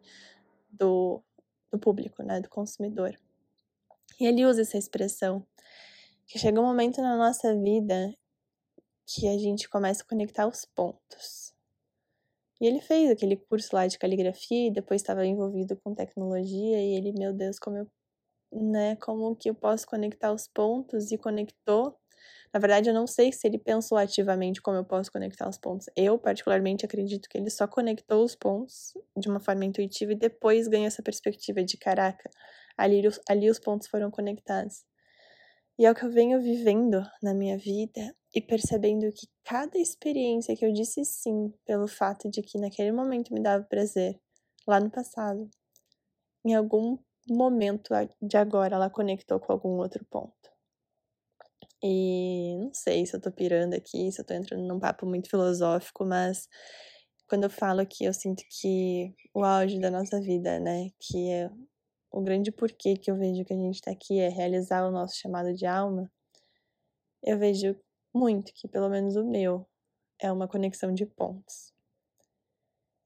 do, 0.70 1.22
do 1.70 1.78
público, 1.78 2.22
né, 2.22 2.40
do 2.40 2.48
consumidor. 2.48 3.14
E 4.20 4.26
ele 4.26 4.44
usa 4.44 4.62
essa 4.62 4.78
expressão 4.78 5.46
que 6.26 6.38
chega 6.38 6.60
um 6.60 6.64
momento 6.64 7.00
na 7.00 7.16
nossa 7.16 7.54
vida 7.54 8.14
que 9.06 9.28
a 9.28 9.36
gente 9.38 9.68
começa 9.68 10.02
a 10.02 10.06
conectar 10.06 10.46
os 10.46 10.64
pontos. 10.64 11.54
E 12.60 12.66
ele 12.66 12.80
fez 12.80 13.10
aquele 13.10 13.36
curso 13.36 13.74
lá 13.74 13.86
de 13.86 13.98
caligrafia 13.98 14.68
e 14.68 14.70
depois 14.70 15.02
estava 15.02 15.26
envolvido 15.26 15.76
com 15.76 15.94
tecnologia 15.94 16.80
e 16.80 16.94
ele, 16.94 17.12
meu 17.12 17.32
Deus, 17.32 17.58
como 17.58 17.76
eu 17.76 17.90
né? 18.54 18.96
Como 18.96 19.36
que 19.36 19.50
eu 19.50 19.54
posso 19.54 19.86
conectar 19.86 20.32
os 20.32 20.46
pontos 20.48 21.12
e 21.12 21.18
conectou 21.18 21.98
Na 22.54 22.60
verdade, 22.60 22.90
eu 22.90 22.94
não 22.94 23.06
sei 23.06 23.32
se 23.32 23.46
ele 23.48 23.58
pensou 23.58 23.98
ativamente 23.98 24.62
como 24.62 24.78
eu 24.78 24.84
posso 24.86 25.12
conectar 25.12 25.48
os 25.48 25.58
pontos. 25.58 25.88
Eu, 25.96 26.18
particularmente, 26.18 26.86
acredito 26.86 27.28
que 27.28 27.38
ele 27.38 27.50
só 27.50 27.66
conectou 27.68 28.24
os 28.24 28.36
pontos 28.36 28.94
de 29.18 29.28
uma 29.28 29.40
forma 29.40 29.64
intuitiva 29.66 30.12
e 30.12 30.16
depois 30.16 30.68
ganhou 30.68 30.86
essa 30.88 31.02
perspectiva 31.02 31.64
de 31.64 31.76
caraca, 31.78 32.30
ali, 32.78 33.02
ali 33.28 33.50
os 33.50 33.58
pontos 33.60 33.88
foram 33.88 34.10
conectados. 34.10 34.84
E 35.78 35.86
é 35.86 35.90
o 35.90 35.94
que 35.94 36.04
eu 36.04 36.10
venho 36.10 36.40
vivendo 36.40 37.02
na 37.22 37.34
minha 37.34 37.58
vida 37.58 38.14
e 38.34 38.40
percebendo 38.40 39.10
que 39.12 39.26
cada 39.44 39.78
experiência 39.78 40.56
que 40.56 40.64
eu 40.64 40.72
disse 40.72 41.04
sim, 41.04 41.52
pelo 41.64 41.88
fato 41.88 42.30
de 42.30 42.42
que 42.42 42.58
naquele 42.58 42.92
momento 42.92 43.32
me 43.32 43.40
dava 43.42 43.64
prazer, 43.64 44.18
lá 44.66 44.80
no 44.80 44.90
passado, 44.90 45.48
em 46.44 46.54
algum 46.54 46.98
momento 47.28 47.90
de 48.20 48.36
agora 48.36 48.76
ela 48.76 48.90
conectou 48.90 49.40
com 49.40 49.52
algum 49.52 49.78
outro 49.78 50.04
ponto. 50.10 50.32
E 51.82 52.56
não 52.58 52.72
sei 52.72 53.04
se 53.04 53.14
eu 53.14 53.20
tô 53.20 53.30
pirando 53.30 53.74
aqui, 53.74 54.10
se 54.10 54.20
eu 54.20 54.24
tô 54.24 54.32
entrando 54.34 54.66
num 54.66 54.80
papo 54.80 55.04
muito 55.06 55.28
filosófico, 55.28 56.04
mas 56.04 56.48
quando 57.28 57.44
eu 57.44 57.50
falo 57.50 57.86
que 57.86 58.04
eu 58.04 58.12
sinto 58.14 58.42
que 58.48 59.14
o 59.34 59.44
auge 59.44 59.78
da 59.78 59.90
nossa 59.90 60.20
vida, 60.20 60.58
né, 60.58 60.90
que 60.98 61.30
é 61.30 61.50
o 62.10 62.22
grande 62.22 62.50
porquê 62.52 62.96
que 62.96 63.10
eu 63.10 63.16
vejo 63.16 63.44
que 63.44 63.52
a 63.52 63.56
gente 63.56 63.80
tá 63.82 63.90
aqui 63.90 64.18
é 64.18 64.28
realizar 64.28 64.86
o 64.86 64.90
nosso 64.90 65.16
chamado 65.16 65.52
de 65.52 65.66
alma, 65.66 66.10
eu 67.22 67.38
vejo 67.38 67.76
muito 68.14 68.52
que, 68.54 68.68
pelo 68.68 68.88
menos 68.88 69.16
o 69.16 69.24
meu, 69.24 69.66
é 70.20 70.30
uma 70.30 70.46
conexão 70.46 70.92
de 70.92 71.04
pontos. 71.04 71.72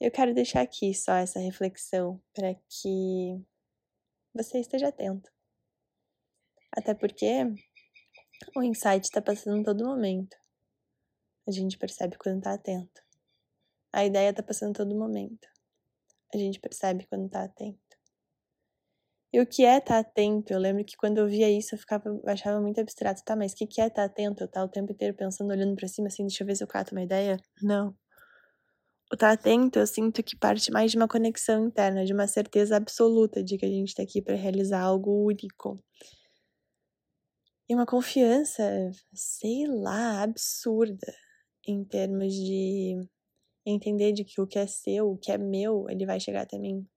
Eu 0.01 0.11
quero 0.11 0.35
deixar 0.35 0.61
aqui 0.61 0.95
só 0.95 1.15
essa 1.15 1.41
reflexão 1.41 2.21
para 2.33 2.55
que 2.55 3.45
você 4.39 4.61
esteja 4.61 4.89
atento. 4.89 5.31
Até 6.73 6.95
porque 6.95 7.45
o 8.57 8.63
insight 8.63 9.05
está 9.05 9.21
passando 9.21 9.59
em 9.59 9.63
todo 9.65 9.85
momento. 9.85 10.37
A 11.47 11.51
gente 11.51 11.79
percebe 11.79 12.17
quando 12.17 12.39
está 12.39 12.55
atento. 12.55 13.03
A 13.93 14.05
ideia 14.05 14.31
está 14.31 14.43
passando 14.43 14.71
em 14.71 14.75
todo 14.75 14.99
momento. 14.99 15.49
A 16.33 16.39
gente 16.39 16.61
percebe 16.61 17.07
quando 17.07 17.27
está 17.27 17.45
atento. 17.45 17.79
E 19.33 19.41
o 19.41 19.47
que 19.47 19.65
é 19.65 19.79
estar 19.79 20.03
tá 20.03 20.09
atento? 20.09 20.53
Eu 20.53 20.59
lembro 20.59 20.85
que 20.85 20.97
quando 20.97 21.19
eu 21.19 21.27
via 21.27 21.51
isso, 21.51 21.75
eu 21.75 21.79
ficava, 21.79 22.05
achava 22.27 22.61
muito 22.61 22.81
abstrato. 22.81 23.23
Tá, 23.25 23.35
mas 23.37 23.53
o 23.53 23.57
que, 23.57 23.67
que 23.67 23.81
é 23.81 23.87
estar 23.87 24.03
tá 24.03 24.05
atento? 24.05 24.43
Eu 24.43 24.47
estar 24.47 24.65
o 24.65 24.69
tempo 24.69 24.93
inteiro 24.93 25.15
pensando, 25.15 25.51
olhando 25.51 25.75
para 25.75 25.89
cima, 25.89 26.09
assim, 26.09 26.27
deixa 26.27 26.43
eu 26.43 26.47
ver 26.47 26.57
se 26.57 26.65
eu 26.65 26.69
cato 26.69 26.95
uma 26.95 27.03
ideia? 27.03 27.37
Não. 27.63 27.95
O 29.11 29.15
estar 29.15 29.29
tá 29.29 29.33
atento, 29.33 29.79
eu 29.79 29.87
sinto 29.87 30.23
que 30.23 30.37
parte 30.37 30.71
mais 30.71 30.91
de 30.91 30.97
uma 30.99 31.09
conexão 31.09 31.67
interna, 31.67 32.05
de 32.05 32.13
uma 32.13 32.27
certeza 32.27 32.77
absoluta 32.77 33.43
de 33.43 33.57
que 33.57 33.65
a 33.65 33.69
gente 33.69 33.89
está 33.89 34.03
aqui 34.03 34.21
para 34.21 34.37
realizar 34.37 34.81
algo 34.81 35.25
único 35.25 35.83
e 37.69 37.75
uma 37.75 37.85
confiança, 37.85 38.91
sei 39.13 39.67
lá, 39.67 40.23
absurda 40.23 41.15
em 41.67 41.85
termos 41.85 42.33
de 42.33 42.97
entender 43.67 44.13
de 44.13 44.25
que 44.25 44.41
o 44.41 44.47
que 44.47 44.59
é 44.59 44.67
seu, 44.67 45.11
o 45.11 45.19
que 45.19 45.31
é 45.31 45.37
meu, 45.37 45.85
ele 45.91 46.07
vai 46.07 46.19
chegar 46.19 46.43
até 46.43 46.59
mim. 46.59 46.89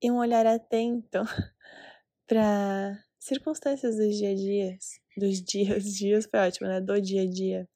E 0.00 0.10
um 0.10 0.18
olhar 0.18 0.46
atento 0.46 1.18
para 2.28 2.96
circunstâncias 3.18 3.96
dos 3.96 4.16
dia 4.16 4.30
a 4.30 4.34
dia, 4.34 4.78
dos 5.16 5.42
dias, 5.42 5.84
dias 5.98 6.26
foi 6.26 6.40
ótimo, 6.40 6.68
né? 6.68 6.80
Do 6.80 7.00
dia 7.00 7.22
a 7.22 7.26
dia, 7.28 7.68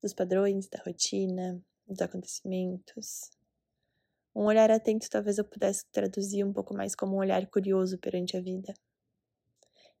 dos 0.00 0.14
padrões, 0.14 0.68
da 0.68 0.80
rotina, 0.86 1.60
dos 1.90 2.02
acontecimentos. 2.02 3.30
Um 4.34 4.44
olhar 4.44 4.70
atento 4.70 5.10
talvez 5.10 5.38
eu 5.38 5.44
pudesse 5.44 5.84
traduzir 5.90 6.44
um 6.44 6.52
pouco 6.52 6.74
mais 6.74 6.94
como 6.94 7.16
um 7.16 7.18
olhar 7.18 7.44
curioso 7.48 7.98
perante 7.98 8.36
a 8.36 8.40
vida. 8.40 8.72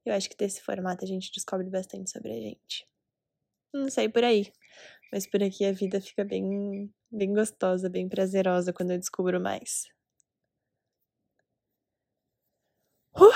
Eu 0.04 0.14
acho 0.14 0.30
que 0.30 0.36
desse 0.36 0.62
formato 0.62 1.04
a 1.04 1.08
gente 1.08 1.32
descobre 1.32 1.68
bastante 1.68 2.10
sobre 2.10 2.32
a 2.32 2.40
gente. 2.40 2.88
Não 3.72 3.90
sei 3.90 4.08
por 4.08 4.24
aí, 4.24 4.52
mas 5.12 5.26
por 5.26 5.42
aqui 5.42 5.64
a 5.64 5.72
vida 5.72 6.00
fica 6.00 6.24
bem, 6.24 6.92
bem 7.10 7.32
gostosa, 7.34 7.88
bem 7.88 8.08
prazerosa 8.08 8.72
quando 8.72 8.92
eu 8.92 8.98
descubro 8.98 9.40
mais. 9.40 9.88
Uh, 13.14 13.30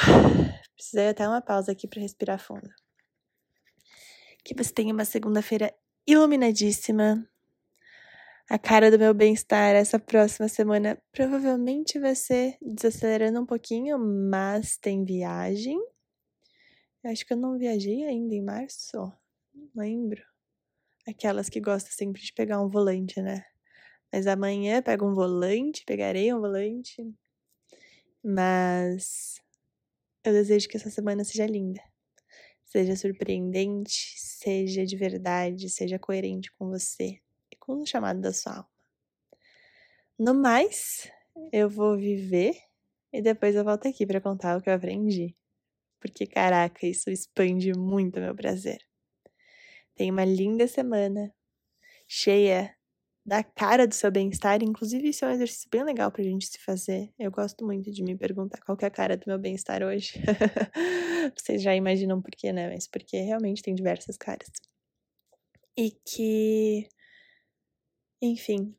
precisei 0.75 1.09
até 1.09 1.29
uma 1.29 1.43
pausa 1.43 1.73
aqui 1.73 1.87
para 1.87 2.01
respirar 2.01 2.39
fundo. 2.39 2.69
Que 4.45 4.55
você 4.55 4.73
tenha 4.73 4.93
uma 4.93 5.05
segunda-feira 5.05 5.75
iluminadíssima. 6.07 7.29
A 8.49 8.59
cara 8.59 8.91
do 8.91 8.99
meu 8.99 9.13
bem-estar 9.13 9.75
essa 9.75 9.99
próxima 9.99 10.49
semana 10.49 10.99
provavelmente 11.13 11.99
vai 11.99 12.15
ser 12.15 12.57
desacelerando 12.61 13.41
um 13.41 13.47
pouquinho, 13.47 13.99
mas 13.99 14.77
tem 14.79 15.05
viagem 15.05 15.79
eu 17.03 17.11
acho 17.11 17.27
que 17.27 17.33
eu 17.35 17.37
não 17.37 17.59
viajei 17.59 18.03
ainda 18.05 18.35
em 18.35 18.43
março, 18.43 18.97
não 19.55 19.69
lembro. 19.77 20.23
Aquelas 21.07 21.49
que 21.51 21.61
gostam 21.61 21.93
sempre 21.93 22.23
de 22.23 22.33
pegar 22.33 22.61
um 22.61 22.69
volante, 22.69 23.21
né? 23.23 23.45
Mas 24.13 24.27
amanhã 24.27 24.83
pego 24.83 25.07
um 25.09 25.15
volante, 25.15 25.85
pegarei 25.87 26.33
um 26.35 26.41
volante. 26.41 27.03
Mas 28.23 29.41
eu 30.25 30.33
desejo 30.33 30.69
que 30.69 30.77
essa 30.77 30.91
semana 30.91 31.25
seja 31.25 31.47
linda. 31.47 31.81
Seja 32.65 32.97
surpreendente, 32.97 34.15
seja 34.19 34.87
de 34.87 34.97
verdade, 34.97 35.71
seja 35.71 35.99
coerente 35.99 36.53
com 36.59 36.69
você 36.71 37.21
com 37.67 37.83
o 37.83 37.87
chamado 37.87 38.21
da 38.21 38.33
sua 38.33 38.57
alma. 38.57 38.69
No 40.19 40.35
mais, 40.35 41.11
eu 41.53 41.69
vou 41.69 41.97
viver 41.97 42.55
e 43.13 43.21
depois 43.21 43.55
eu 43.55 43.65
volto 43.65 43.89
aqui 43.89 44.07
para 44.07 44.21
contar 44.21 44.57
o 44.57 44.63
que 44.63 44.71
eu 44.71 44.75
aprendi 44.75 45.37
porque 46.05 46.27
caraca, 46.27 46.87
isso 46.87 47.09
expande 47.09 47.73
muito 47.73 48.19
o 48.19 48.21
meu 48.21 48.35
prazer. 48.35 48.77
Tenha 49.95 50.13
uma 50.13 50.27
linda 50.27 50.69
semana, 50.69 51.35
cheia 52.07 52.77
da 53.25 53.43
cara 53.43 53.89
do 53.89 53.95
seu 53.95 54.11
bem-estar. 54.11 54.63
Inclusive, 54.63 55.09
isso 55.09 55.25
é 55.25 55.29
um 55.29 55.31
exercício 55.31 55.67
bem 55.71 55.83
legal 55.83 56.13
pra 56.13 56.23
gente 56.23 56.47
se 56.47 56.59
fazer. 56.59 57.11
Eu 57.19 57.31
gosto 57.31 57.65
muito 57.65 57.91
de 57.91 58.03
me 58.03 58.15
perguntar 58.19 58.61
qual 58.67 58.77
é 58.83 58.85
a 58.85 58.91
cara 58.91 59.17
do 59.17 59.25
meu 59.27 59.39
bem-estar 59.39 59.83
hoje. 59.83 60.13
Vocês 61.35 61.63
já 61.63 61.75
imaginam 61.75 62.21
por 62.21 62.33
quê, 62.33 62.53
né? 62.53 62.69
Mas 62.69 62.87
porque 62.87 63.19
realmente 63.23 63.63
tem 63.63 63.75
diversas 63.75 64.19
caras. 64.19 64.51
E 65.75 65.91
que, 65.91 66.87
enfim, 68.25 68.75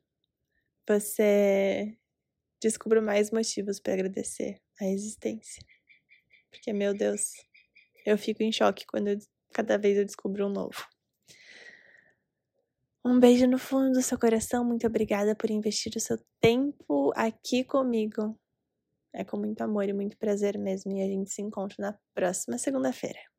você 0.88 1.96
descubra 2.60 3.00
mais 3.00 3.30
motivos 3.30 3.80
para 3.80 3.94
agradecer 3.94 4.60
a 4.80 4.86
existência. 4.86 5.62
Porque, 6.50 6.72
meu 6.72 6.94
Deus, 6.94 7.32
eu 8.04 8.16
fico 8.16 8.42
em 8.42 8.52
choque 8.52 8.86
quando 8.86 9.08
eu, 9.08 9.18
cada 9.52 9.78
vez 9.78 9.98
eu 9.98 10.04
descubro 10.04 10.46
um 10.46 10.50
novo. 10.50 10.86
Um 13.04 13.20
beijo 13.20 13.46
no 13.46 13.58
fundo 13.58 13.92
do 13.92 14.02
seu 14.02 14.18
coração. 14.18 14.64
Muito 14.64 14.86
obrigada 14.86 15.36
por 15.36 15.50
investir 15.50 15.92
o 15.96 16.00
seu 16.00 16.18
tempo 16.40 17.12
aqui 17.14 17.62
comigo. 17.62 18.36
É 19.14 19.24
com 19.24 19.36
muito 19.36 19.60
amor 19.62 19.88
e 19.88 19.92
muito 19.92 20.18
prazer 20.18 20.58
mesmo. 20.58 20.92
E 20.92 21.02
a 21.02 21.06
gente 21.06 21.30
se 21.30 21.40
encontra 21.40 21.76
na 21.78 21.98
próxima 22.14 22.58
segunda-feira. 22.58 23.35